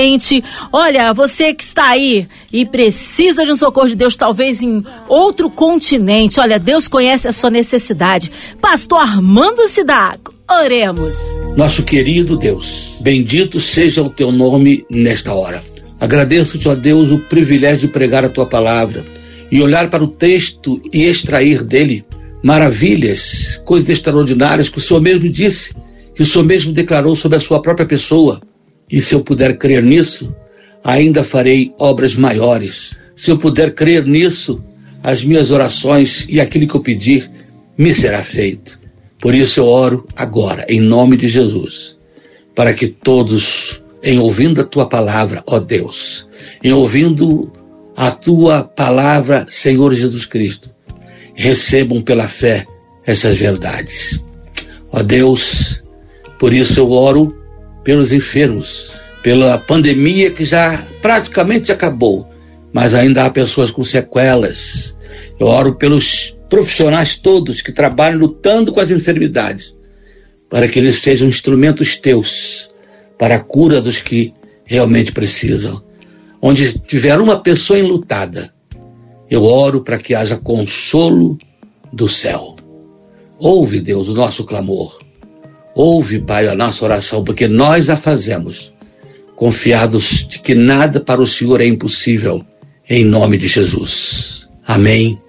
Olha, 0.71 1.13
você 1.13 1.53
que 1.53 1.63
está 1.63 1.89
aí 1.89 2.27
e 2.51 2.65
precisa 2.65 3.45
de 3.45 3.51
um 3.51 3.55
socorro 3.55 3.87
de 3.87 3.95
Deus, 3.95 4.17
talvez 4.17 4.61
em 4.61 4.83
outro 5.07 5.49
continente. 5.49 6.39
Olha, 6.39 6.59
Deus 6.59 6.87
conhece 6.87 7.27
a 7.27 7.31
sua 7.31 7.49
necessidade. 7.49 8.31
Pastor 8.59 8.99
Armando 8.99 9.67
Sidaco, 9.67 10.33
oremos. 10.49 11.15
Nosso 11.55 11.83
querido 11.83 12.37
Deus, 12.37 12.95
bendito 13.01 13.59
seja 13.59 14.01
o 14.01 14.09
teu 14.09 14.31
nome 14.31 14.83
nesta 14.89 15.33
hora. 15.33 15.63
Agradeço-te, 15.99 16.67
ó 16.67 16.75
Deus, 16.75 17.11
o 17.11 17.19
privilégio 17.19 17.87
de 17.87 17.87
pregar 17.87 18.25
a 18.25 18.29
tua 18.29 18.45
palavra 18.45 19.03
e 19.51 19.61
olhar 19.61 19.89
para 19.89 20.03
o 20.03 20.07
texto 20.07 20.81
e 20.91 21.03
extrair 21.05 21.63
dele 21.63 22.05
maravilhas, 22.43 23.59
coisas 23.65 23.89
extraordinárias 23.89 24.69
que 24.69 24.77
o 24.77 24.81
Senhor 24.81 24.99
mesmo 25.01 25.27
disse, 25.29 25.73
que 26.13 26.21
o 26.21 26.25
Senhor 26.25 26.43
mesmo 26.43 26.71
declarou 26.71 27.15
sobre 27.15 27.37
a 27.37 27.41
sua 27.41 27.61
própria 27.61 27.87
pessoa. 27.87 28.39
E 28.89 29.01
se 29.01 29.15
eu 29.15 29.21
puder 29.21 29.57
crer 29.57 29.81
nisso, 29.83 30.33
ainda 30.83 31.23
farei 31.23 31.73
obras 31.79 32.15
maiores. 32.15 32.97
Se 33.15 33.31
eu 33.31 33.37
puder 33.37 33.73
crer 33.73 34.05
nisso, 34.05 34.63
as 35.01 35.23
minhas 35.23 35.51
orações 35.51 36.25
e 36.29 36.39
aquilo 36.39 36.67
que 36.67 36.75
eu 36.75 36.81
pedir 36.81 37.29
me 37.77 37.93
será 37.93 38.23
feito. 38.23 38.79
Por 39.19 39.33
isso 39.33 39.59
eu 39.59 39.67
oro 39.67 40.05
agora, 40.15 40.65
em 40.69 40.79
nome 40.79 41.17
de 41.17 41.27
Jesus, 41.27 41.95
para 42.53 42.73
que 42.73 42.87
todos, 42.87 43.81
em 44.03 44.19
ouvindo 44.19 44.61
a 44.61 44.63
tua 44.63 44.87
palavra, 44.87 45.43
ó 45.47 45.59
Deus, 45.59 46.27
em 46.63 46.71
ouvindo 46.71 47.51
a 47.95 48.11
tua 48.11 48.63
palavra, 48.63 49.45
Senhor 49.49 49.93
Jesus 49.93 50.25
Cristo, 50.25 50.69
recebam 51.33 52.01
pela 52.01 52.27
fé 52.27 52.65
essas 53.05 53.37
verdades. 53.37 54.21
Ó 54.91 55.01
Deus, 55.01 55.83
por 56.39 56.53
isso 56.53 56.79
eu 56.79 56.91
oro 56.91 57.35
pelos 57.85 58.11
enfermos, 58.11 58.93
pela 59.21 59.59
pandemia 59.59 60.31
que 60.31 60.43
já 60.43 60.85
praticamente 61.01 61.71
acabou, 61.71 62.27
mas 62.73 62.93
ainda 62.95 63.23
há 63.23 63.29
pessoas 63.29 63.69
com 63.69 63.83
sequelas. 63.83 64.95
Eu 65.39 65.47
oro 65.47 65.75
pelos 65.75 66.35
profissionais 66.49 67.15
todos 67.15 67.61
que 67.61 67.71
trabalham 67.71 68.19
lutando 68.19 68.73
com 68.73 68.79
as 68.79 68.89
enfermidades, 68.89 69.75
para 70.49 70.67
que 70.67 70.79
eles 70.79 70.97
sejam 70.97 71.27
instrumentos 71.27 71.95
teus 71.95 72.69
para 73.17 73.35
a 73.35 73.39
cura 73.39 73.79
dos 73.79 73.99
que 73.99 74.33
realmente 74.65 75.11
precisam. 75.11 75.81
Onde 76.41 76.77
tiver 76.79 77.19
uma 77.19 77.39
pessoa 77.39 77.79
enlutada, 77.79 78.53
eu 79.29 79.43
oro 79.43 79.81
para 79.81 79.97
que 79.99 80.15
haja 80.15 80.37
consolo 80.37 81.37
do 81.93 82.09
céu. 82.09 82.55
Ouve, 83.37 83.79
Deus, 83.79 84.09
o 84.09 84.13
nosso 84.13 84.43
clamor. 84.43 85.04
Ouve, 85.75 86.19
Pai, 86.19 86.47
a 86.47 86.55
nossa 86.55 86.85
oração, 86.85 87.21
porque 87.21 87.49
nós 87.49 87.89
a 87.89 87.97
fazemos, 87.97 88.73
confiados 89.35 90.25
de 90.25 90.39
que 90.39 90.55
nada 90.55 91.01
para 91.01 91.21
o 91.21 91.27
Senhor 91.27 91.59
é 91.59 91.65
impossível, 91.65 92.41
em 92.89 93.03
nome 93.03 93.37
de 93.37 93.47
Jesus. 93.47 94.47
Amém 94.65 95.19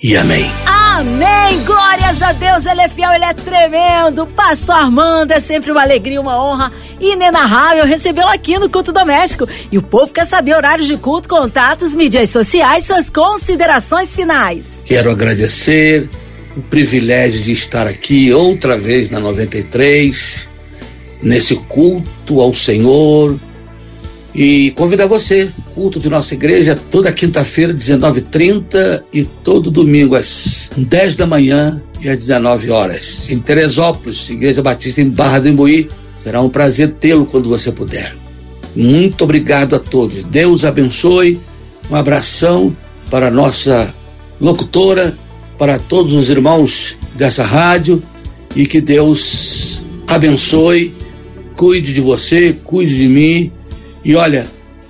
e 0.00 0.16
amém. 0.16 0.48
Amém! 0.64 1.64
Glórias 1.64 2.22
a 2.22 2.32
Deus, 2.32 2.64
Ele 2.64 2.82
é 2.82 2.88
fiel, 2.88 3.10
Ele 3.12 3.24
é 3.24 3.34
tremendo. 3.34 4.26
Pastor 4.28 4.76
Armando, 4.76 5.32
é 5.32 5.40
sempre 5.40 5.72
uma 5.72 5.82
alegria, 5.82 6.20
uma 6.20 6.40
honra 6.40 6.72
inenarrável 7.00 7.84
recebê-lo 7.84 8.28
aqui 8.28 8.58
no 8.60 8.70
Culto 8.70 8.92
Doméstico. 8.92 9.48
E 9.72 9.76
o 9.76 9.82
povo 9.82 10.12
quer 10.12 10.24
saber 10.24 10.54
horários 10.54 10.86
de 10.86 10.96
culto, 10.96 11.28
contatos, 11.28 11.96
mídias 11.96 12.30
sociais, 12.30 12.84
suas 12.84 13.10
considerações 13.10 14.14
finais. 14.14 14.82
Quero 14.84 15.10
agradecer 15.10 16.08
o 16.56 16.62
privilégio 16.62 17.42
de 17.42 17.52
estar 17.52 17.86
aqui 17.86 18.32
outra 18.32 18.78
vez 18.78 19.10
na 19.10 19.20
93, 19.20 20.48
nesse 21.22 21.54
culto 21.56 22.40
ao 22.40 22.54
Senhor, 22.54 23.38
e 24.34 24.70
convidar 24.72 25.06
você, 25.06 25.50
culto 25.74 25.98
de 25.98 26.10
nossa 26.10 26.34
igreja, 26.34 26.78
toda 26.90 27.12
quinta-feira, 27.12 27.72
19h30 27.72 29.02
e 29.12 29.24
todo 29.24 29.70
domingo, 29.70 30.14
às 30.14 30.70
10 30.76 31.16
da 31.16 31.26
manhã 31.26 31.82
e 32.02 32.08
às 32.08 32.18
19 32.18 32.70
horas. 32.70 33.30
Em 33.30 33.38
Teresópolis, 33.38 34.28
Igreja 34.28 34.62
Batista 34.62 35.00
em 35.00 35.08
Barra 35.08 35.38
do 35.38 35.48
Imbuí. 35.48 35.88
Será 36.18 36.42
um 36.42 36.50
prazer 36.50 36.90
tê-lo 36.92 37.24
quando 37.24 37.48
você 37.48 37.72
puder. 37.72 38.14
Muito 38.74 39.24
obrigado 39.24 39.74
a 39.74 39.78
todos. 39.78 40.22
Deus 40.24 40.66
abençoe. 40.66 41.40
Um 41.90 41.96
abração 41.96 42.76
para 43.10 43.28
a 43.28 43.30
nossa 43.30 43.94
locutora, 44.38 45.16
para 45.58 45.78
todos 45.78 46.12
os 46.12 46.28
irmãos 46.30 46.98
dessa 47.14 47.42
rádio 47.42 48.02
e 48.54 48.66
que 48.66 48.80
Deus 48.80 49.82
abençoe, 50.06 50.94
cuide 51.56 51.92
de 51.92 52.00
você, 52.00 52.56
cuide 52.64 52.96
de 52.96 53.08
mim 53.08 53.52
e 54.04 54.14
olha, 54.14 54.46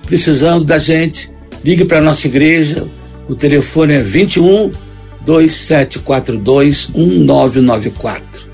precisando 0.07 0.65
da 0.65 0.79
gente, 0.79 1.31
ligue 1.65 1.85
para 1.85 1.99
a 1.99 2.03
nossa 2.03 2.27
igreja. 2.27 2.87
O 3.29 3.35
telefone 3.35 3.95
é 3.95 4.03
21 4.03 4.71
2742 5.25 6.89
1994. 6.95 8.47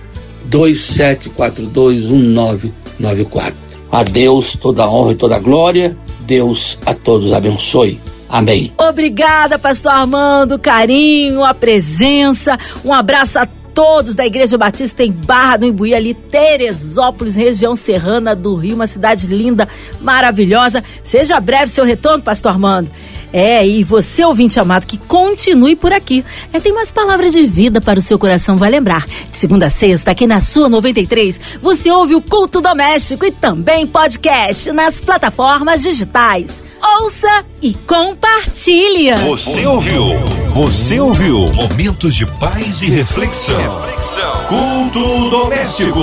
2742 0.45 2.07
1994. 2.07 3.55
A 3.91 4.03
Deus 4.03 4.57
toda 4.57 4.85
a 4.85 4.91
honra 4.91 5.13
e 5.13 5.17
toda 5.17 5.37
a 5.37 5.39
glória. 5.39 5.97
Deus 6.21 6.79
a 6.87 6.95
todos 6.95 7.33
abençoe. 7.33 8.01
Amém. 8.33 8.73
Obrigada, 8.79 9.59
pastor 9.59 9.93
Armando, 9.93 10.59
carinho, 10.59 11.45
a 11.45 11.53
presença. 11.53 12.59
Um 12.83 12.91
abraço 12.91 13.39
a 13.39 13.45
todos 13.75 14.15
da 14.15 14.25
Igreja 14.25 14.57
Batista 14.57 15.05
em 15.05 15.13
Barra 15.13 15.59
do 15.59 15.67
Imbuí, 15.67 15.95
ali, 15.95 16.15
Teresópolis, 16.15 17.35
região 17.35 17.77
serrana 17.77 18.35
do 18.35 18.55
Rio, 18.55 18.75
uma 18.75 18.87
cidade 18.87 19.27
linda, 19.27 19.69
maravilhosa. 20.01 20.83
Seja 21.03 21.39
breve 21.41 21.69
seu 21.69 21.85
retorno, 21.85 22.25
Pastor 22.25 22.53
Armando. 22.53 22.91
É, 23.33 23.67
e 23.67 23.83
você, 23.83 24.25
ouvinte 24.25 24.61
amado, 24.61 24.87
que 24.87 24.99
continue 24.99 25.75
por 25.75 25.93
aqui. 25.93 26.25
É, 26.53 26.61
tem 26.61 26.73
umas 26.73 26.91
palavras 26.91 27.33
de 27.33 27.47
vida 27.47 27.81
para 27.81 27.99
o 27.99 28.03
seu 28.03 28.19
coração, 28.19 28.57
vai 28.57 28.71
lembrar. 28.71 29.05
Segunda 29.31 29.67
a 29.67 29.71
sexta, 29.71 30.11
aqui 30.11 30.27
na 30.27 30.41
sua 30.41 30.69
93, 30.69 31.41
você 31.63 31.91
ouve 31.91 32.15
o 32.15 32.21
Culto 32.21 32.61
Doméstico 32.61 33.25
e 33.25 33.31
também 33.31 33.87
podcast 33.87 34.71
nas 34.73 35.01
plataformas 35.01 35.83
digitais. 35.83 36.63
Ouça 37.01 37.45
e 37.63 37.75
compartilha. 37.75 39.17
Você 39.17 39.67
ouviu? 39.67 40.05
Você 40.51 41.01
ouviu? 41.01 41.47
Momentos 41.55 42.15
de 42.15 42.27
paz 42.27 42.83
e 42.83 42.91
reflexão. 42.91 43.57
reflexão. 43.57 44.47
Culto 44.49 45.31
doméstico. 45.31 46.01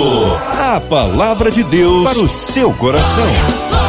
A 0.57 0.79
palavra 0.79 1.51
de 1.51 1.63
Deus 1.63 2.09
para 2.09 2.19
o 2.19 2.29
seu 2.29 2.73
coração. 2.73 3.88